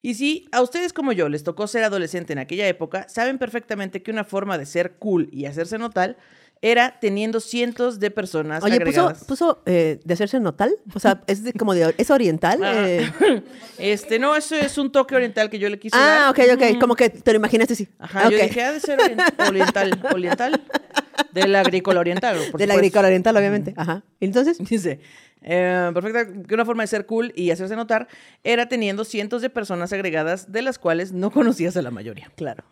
[0.01, 4.03] Y si a ustedes como yo les tocó ser adolescente en aquella época, saben perfectamente
[4.03, 6.18] que una forma de ser cool y hacerse notar
[6.61, 9.24] era teniendo cientos de personas Oye, puso, agregadas.
[9.26, 10.74] puso eh, de hacerse notal.
[10.93, 12.63] O sea, es de- como de, es oriental.
[12.63, 13.11] Ah, eh.
[13.78, 16.49] Este, no, eso es un toque oriental que yo le quise Ah, dar.
[16.51, 16.80] ok, ok.
[16.80, 17.88] Como que te lo imaginaste así.
[17.99, 18.32] Ajá, Ok.
[18.32, 20.63] yo dije, ha de ser orien- oriental, oriental,
[21.32, 22.36] del agrícola oriental.
[22.36, 22.74] por De la supuesto.
[22.74, 23.74] agrícola oriental, obviamente.
[23.78, 24.03] Ajá.
[24.20, 24.99] Entonces, Dice,
[25.41, 28.07] eh, perfecta, que una forma de ser cool y hacerse notar
[28.43, 32.32] era teniendo cientos de personas agregadas de las cuales no conocías a la mayoría.
[32.36, 32.63] claro.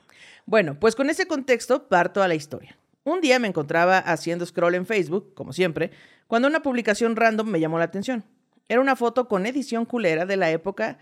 [0.46, 2.78] Bueno, pues con ese contexto parto a la historia.
[3.06, 5.92] Un día me encontraba haciendo scroll en Facebook, como siempre,
[6.28, 8.26] cuando una publicación random me llamó la atención.
[8.68, 10.98] Era una foto con edición culera de la época,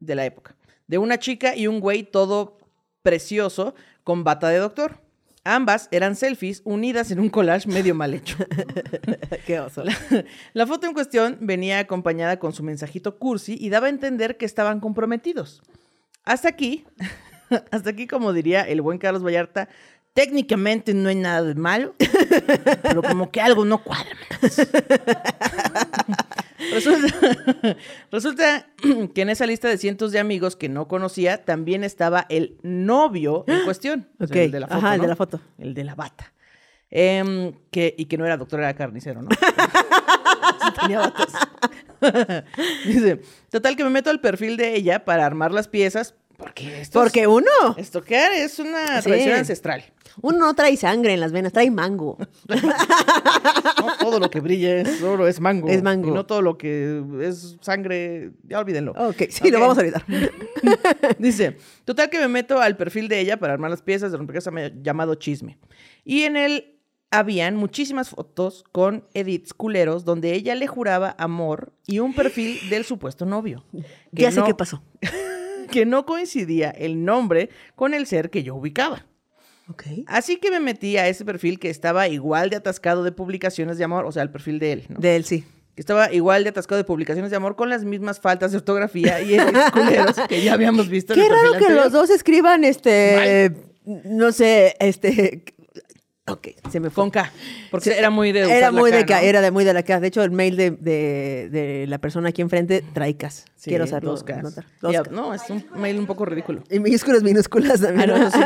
[0.00, 0.54] de la época,
[0.86, 2.58] de una chica y un güey todo
[3.02, 3.74] precioso
[4.04, 4.98] con bata de doctor.
[5.44, 8.38] Ambas eran selfies unidas en un collage medio mal hecho.
[9.46, 9.84] Qué oso.
[10.54, 14.46] La foto en cuestión venía acompañada con su mensajito cursi y daba a entender que
[14.46, 15.62] estaban comprometidos.
[16.24, 16.86] Hasta aquí,
[17.70, 19.68] hasta aquí, como diría el buen Carlos Vallarta,
[20.14, 21.94] técnicamente no hay nada de malo,
[22.82, 24.16] pero como que algo no cuadra.
[26.72, 27.76] Resulta,
[28.12, 28.66] resulta
[29.14, 33.44] que en esa lista de cientos de amigos que no conocía también estaba el novio
[33.46, 34.08] en cuestión.
[34.20, 34.78] o sea, Ok, el de la foto.
[34.78, 35.40] ajá, el de la foto.
[35.58, 36.32] El de la bata.
[36.90, 39.28] Em, que, y que no era doctor, era carnicero, ¿no?
[39.30, 41.32] Sí tenía batas.
[42.86, 46.98] Dice, total que me meto al perfil de ella para armar las piezas, porque esto
[47.00, 49.08] es- Porque uno, estoquear es una Sí.
[49.08, 49.84] tradición ancestral.
[50.22, 52.18] uno no trae sangre en las venas, trae mango.
[53.80, 55.68] No todo lo que brilla es oro, es mango.
[55.68, 56.08] Es mango.
[56.08, 58.92] Y no todo lo que es sangre, ya olvídenlo.
[58.96, 60.04] Ok, sí, lo vamos a olvidar.
[61.18, 64.52] Dice, total que me meto al perfil de ella para armar las piezas de rompecabezas
[64.52, 65.58] ma- llamado Chisme.
[66.04, 66.78] Y en él
[67.10, 72.84] habían muchísimas fotos con edits culeros donde ella le juraba amor y un perfil del
[72.84, 73.64] supuesto novio.
[74.12, 74.82] Ya sé no- qué pasó.
[75.74, 79.06] Que no coincidía el nombre con el ser que yo ubicaba.
[79.68, 79.82] Ok.
[80.06, 83.84] Así que me metí a ese perfil que estaba igual de atascado de publicaciones de
[83.84, 85.00] amor, o sea, el perfil de él, ¿no?
[85.00, 85.44] De él, sí.
[85.74, 89.20] que estaba igual de atascado de publicaciones de amor con las mismas faltas de ortografía
[89.22, 89.36] y
[89.72, 91.84] culeros que ya habíamos visto en Qué el perfil raro que anterior.
[91.84, 93.52] los dos escriban, este,
[93.84, 95.44] no sé, este,
[96.26, 97.02] ok, se me fue.
[97.02, 97.30] Con K,
[97.70, 99.26] porque era muy de Era usar la muy de K, K, ¿no?
[99.26, 100.00] era de muy de la K.
[100.00, 103.16] De hecho, el mail de, de, de la persona aquí enfrente trae.
[103.56, 104.10] Sí, Quiero saberlo.
[104.12, 105.10] dos Ks.
[105.10, 106.62] no, es un mail un poco ridículo.
[106.70, 108.10] Y minúsculas, minúsculas también.
[108.10, 108.38] Ah, no, eso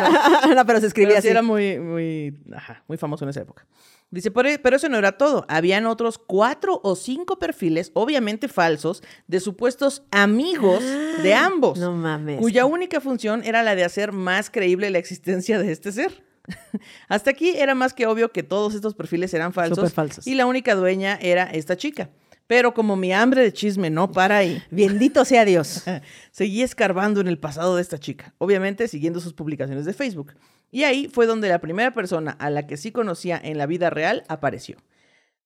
[0.44, 1.32] sí no, pero se escribía Pero sí así.
[1.32, 3.66] era muy, muy, ajá, muy famoso en esa época.
[4.10, 5.44] Dice, pero, pero eso no era todo.
[5.48, 10.82] Habían otros cuatro o cinco perfiles, obviamente falsos, de supuestos amigos
[11.22, 11.78] de ambos.
[11.78, 12.38] Ah, No mames.
[12.40, 16.24] Cuya única función era la de hacer más creíble la existencia de este ser.
[17.08, 19.92] Hasta aquí era más que obvio que todos estos perfiles eran falsos.
[19.92, 20.26] Falsos.
[20.26, 22.10] Y la única dueña era esta chica.
[22.46, 25.84] Pero como mi hambre de chisme no para ahí, Bendito sea Dios.
[26.32, 30.34] seguí escarbando en el pasado de esta chica, obviamente siguiendo sus publicaciones de Facebook.
[30.70, 33.90] Y ahí fue donde la primera persona a la que sí conocía en la vida
[33.90, 34.78] real apareció.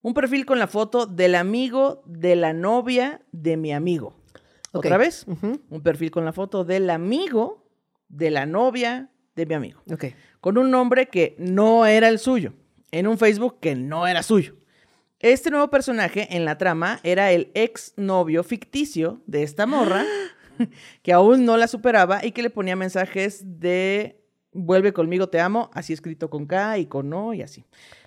[0.00, 4.16] Un perfil con la foto del amigo de la novia de mi amigo.
[4.72, 4.86] Ok.
[4.86, 7.68] Otra vez, un perfil con la foto del amigo
[8.08, 9.82] de la novia de mi amigo.
[9.90, 10.06] Ok.
[10.42, 12.52] Con un nombre que no era el suyo,
[12.90, 14.56] en un Facebook que no era suyo.
[15.20, 20.04] Este nuevo personaje en la trama era el ex novio ficticio de esta morra,
[21.04, 24.20] que aún no la superaba y que le ponía mensajes de
[24.50, 27.64] vuelve conmigo, te amo, así escrito con K y con O y así.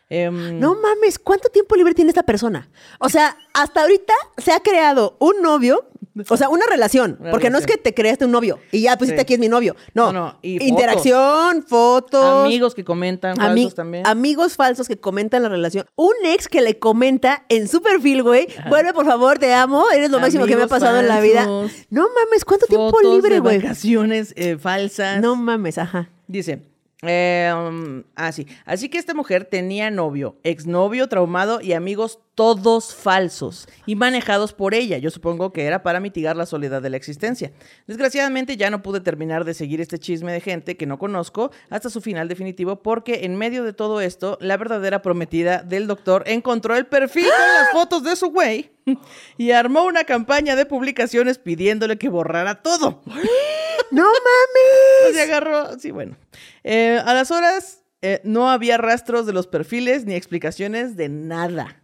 [0.09, 2.69] Em, No mames, ¿cuánto tiempo libre tiene esta persona?
[2.99, 5.85] O sea, hasta ahorita se ha creado un novio,
[6.29, 8.97] o sea, una relación, Una porque no es que te creaste un novio y ya
[8.97, 9.21] pusiste Sí.
[9.23, 9.75] aquí es mi novio.
[9.95, 12.45] No, No, no, y interacción, fotos.
[12.45, 14.05] amigos que comentan, ami- falsos también.
[14.07, 15.87] Amigos falsos que comentan la relación.
[15.95, 20.11] Un ex que le comenta en su perfil, güey, vuelve por favor, te amo, eres
[20.11, 21.45] lo máximo que me ha pasado en la vida.
[21.45, 23.57] No mames, ¿cuánto tiempo libre, güey?
[23.57, 25.19] vacaciones eh, falsas.
[25.19, 26.09] No mames, ajá.
[26.27, 26.61] Dice,
[27.07, 28.47] eh, sí.
[28.65, 34.73] Así que esta mujer tenía novio, exnovio traumado y amigos todos falsos y manejados por
[34.73, 34.97] ella.
[34.97, 37.51] Yo supongo que era para mitigar la soledad de la existencia.
[37.87, 41.89] Desgraciadamente ya no pude terminar de seguir este chisme de gente que no conozco hasta
[41.89, 46.75] su final definitivo porque en medio de todo esto, la verdadera prometida del doctor encontró
[46.75, 48.71] el perfil con las fotos de su güey
[49.37, 53.01] y armó una campaña de publicaciones pidiéndole que borrara todo.
[53.91, 55.13] No mames.
[55.13, 56.17] Se agarró, sí, bueno.
[56.63, 61.81] Eh, a las horas eh, no había rastros de los perfiles ni explicaciones de nada.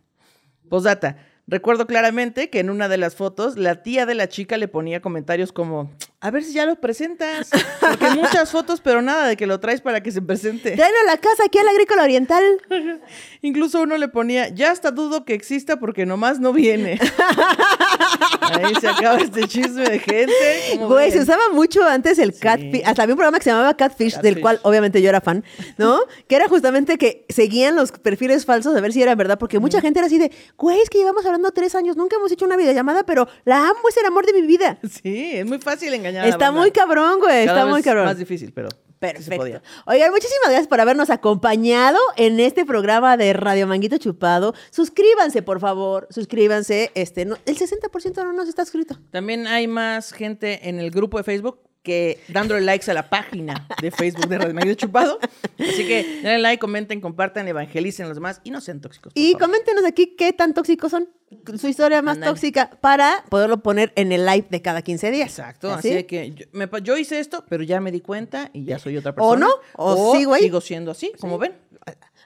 [0.72, 1.18] Postdata.
[1.48, 5.02] Recuerdo claramente que en una de las fotos la tía de la chica le ponía
[5.02, 5.92] comentarios como,
[6.24, 7.50] a ver si ya lo presentas,
[7.80, 10.72] porque muchas fotos, pero nada de que lo traes para que se presente.
[10.76, 12.44] Tráelo a la casa aquí al Agrícola Oriental.
[13.42, 17.00] Incluso uno le ponía, ya hasta dudo que exista porque nomás no viene.
[18.42, 20.34] Ahí se acaba este chisme de gente.
[20.74, 21.14] ¿cómo Güey, ven?
[21.14, 22.84] se usaba mucho antes el Catfish.
[22.86, 25.44] Hasta había un programa que se llamaba Catfish, del cual obviamente yo era fan,
[25.78, 26.02] ¿no?
[26.28, 29.82] que era justamente que seguían los perfiles falsos a ver si era verdad, porque mucha
[29.82, 32.58] gente era así de, güey, es que llevamos hablando tres años, nunca hemos hecho una
[32.58, 34.78] videollamada, pero la amo, es el amor de mi vida.
[35.02, 38.06] Sí, es muy fácil engañar a la Está muy cabrón, güey, Cada está muy cabrón.
[38.06, 38.70] Más difícil, pero
[39.02, 39.62] Perfecto.
[39.88, 44.54] Oigan, muchísimas gracias por habernos acompañado en este programa de Radio Manguito Chupado.
[44.70, 46.92] Suscríbanse, por favor, suscríbanse.
[46.94, 49.00] Este, no- el 60% no nos está suscrito.
[49.10, 51.60] También hay más gente en el grupo de Facebook.
[51.84, 55.20] Que dándole likes a la página de Facebook de Radio Medio Chupado.
[55.60, 59.12] Así que denle like, comenten, compartan, evangelicen a los demás y no sean tóxicos.
[59.16, 59.48] Y favor.
[59.48, 61.10] coméntenos aquí qué tan tóxicos son,
[61.58, 65.30] su historia más tóxica, para poderlo poner en el live de cada 15 días.
[65.30, 65.90] Exacto, ¿Así?
[65.92, 68.78] así que yo, me pa- yo hice esto, pero ya me di cuenta y ya
[68.80, 69.48] soy otra persona.
[69.48, 70.44] O no, o sigo ahí.
[70.44, 71.54] sigo siendo así, como ven.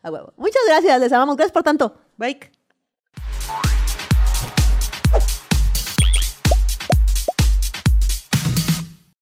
[0.01, 0.33] A huevo.
[0.37, 1.35] Muchas gracias, les amamos.
[1.37, 1.95] Gracias por tanto.
[2.17, 2.39] Bye.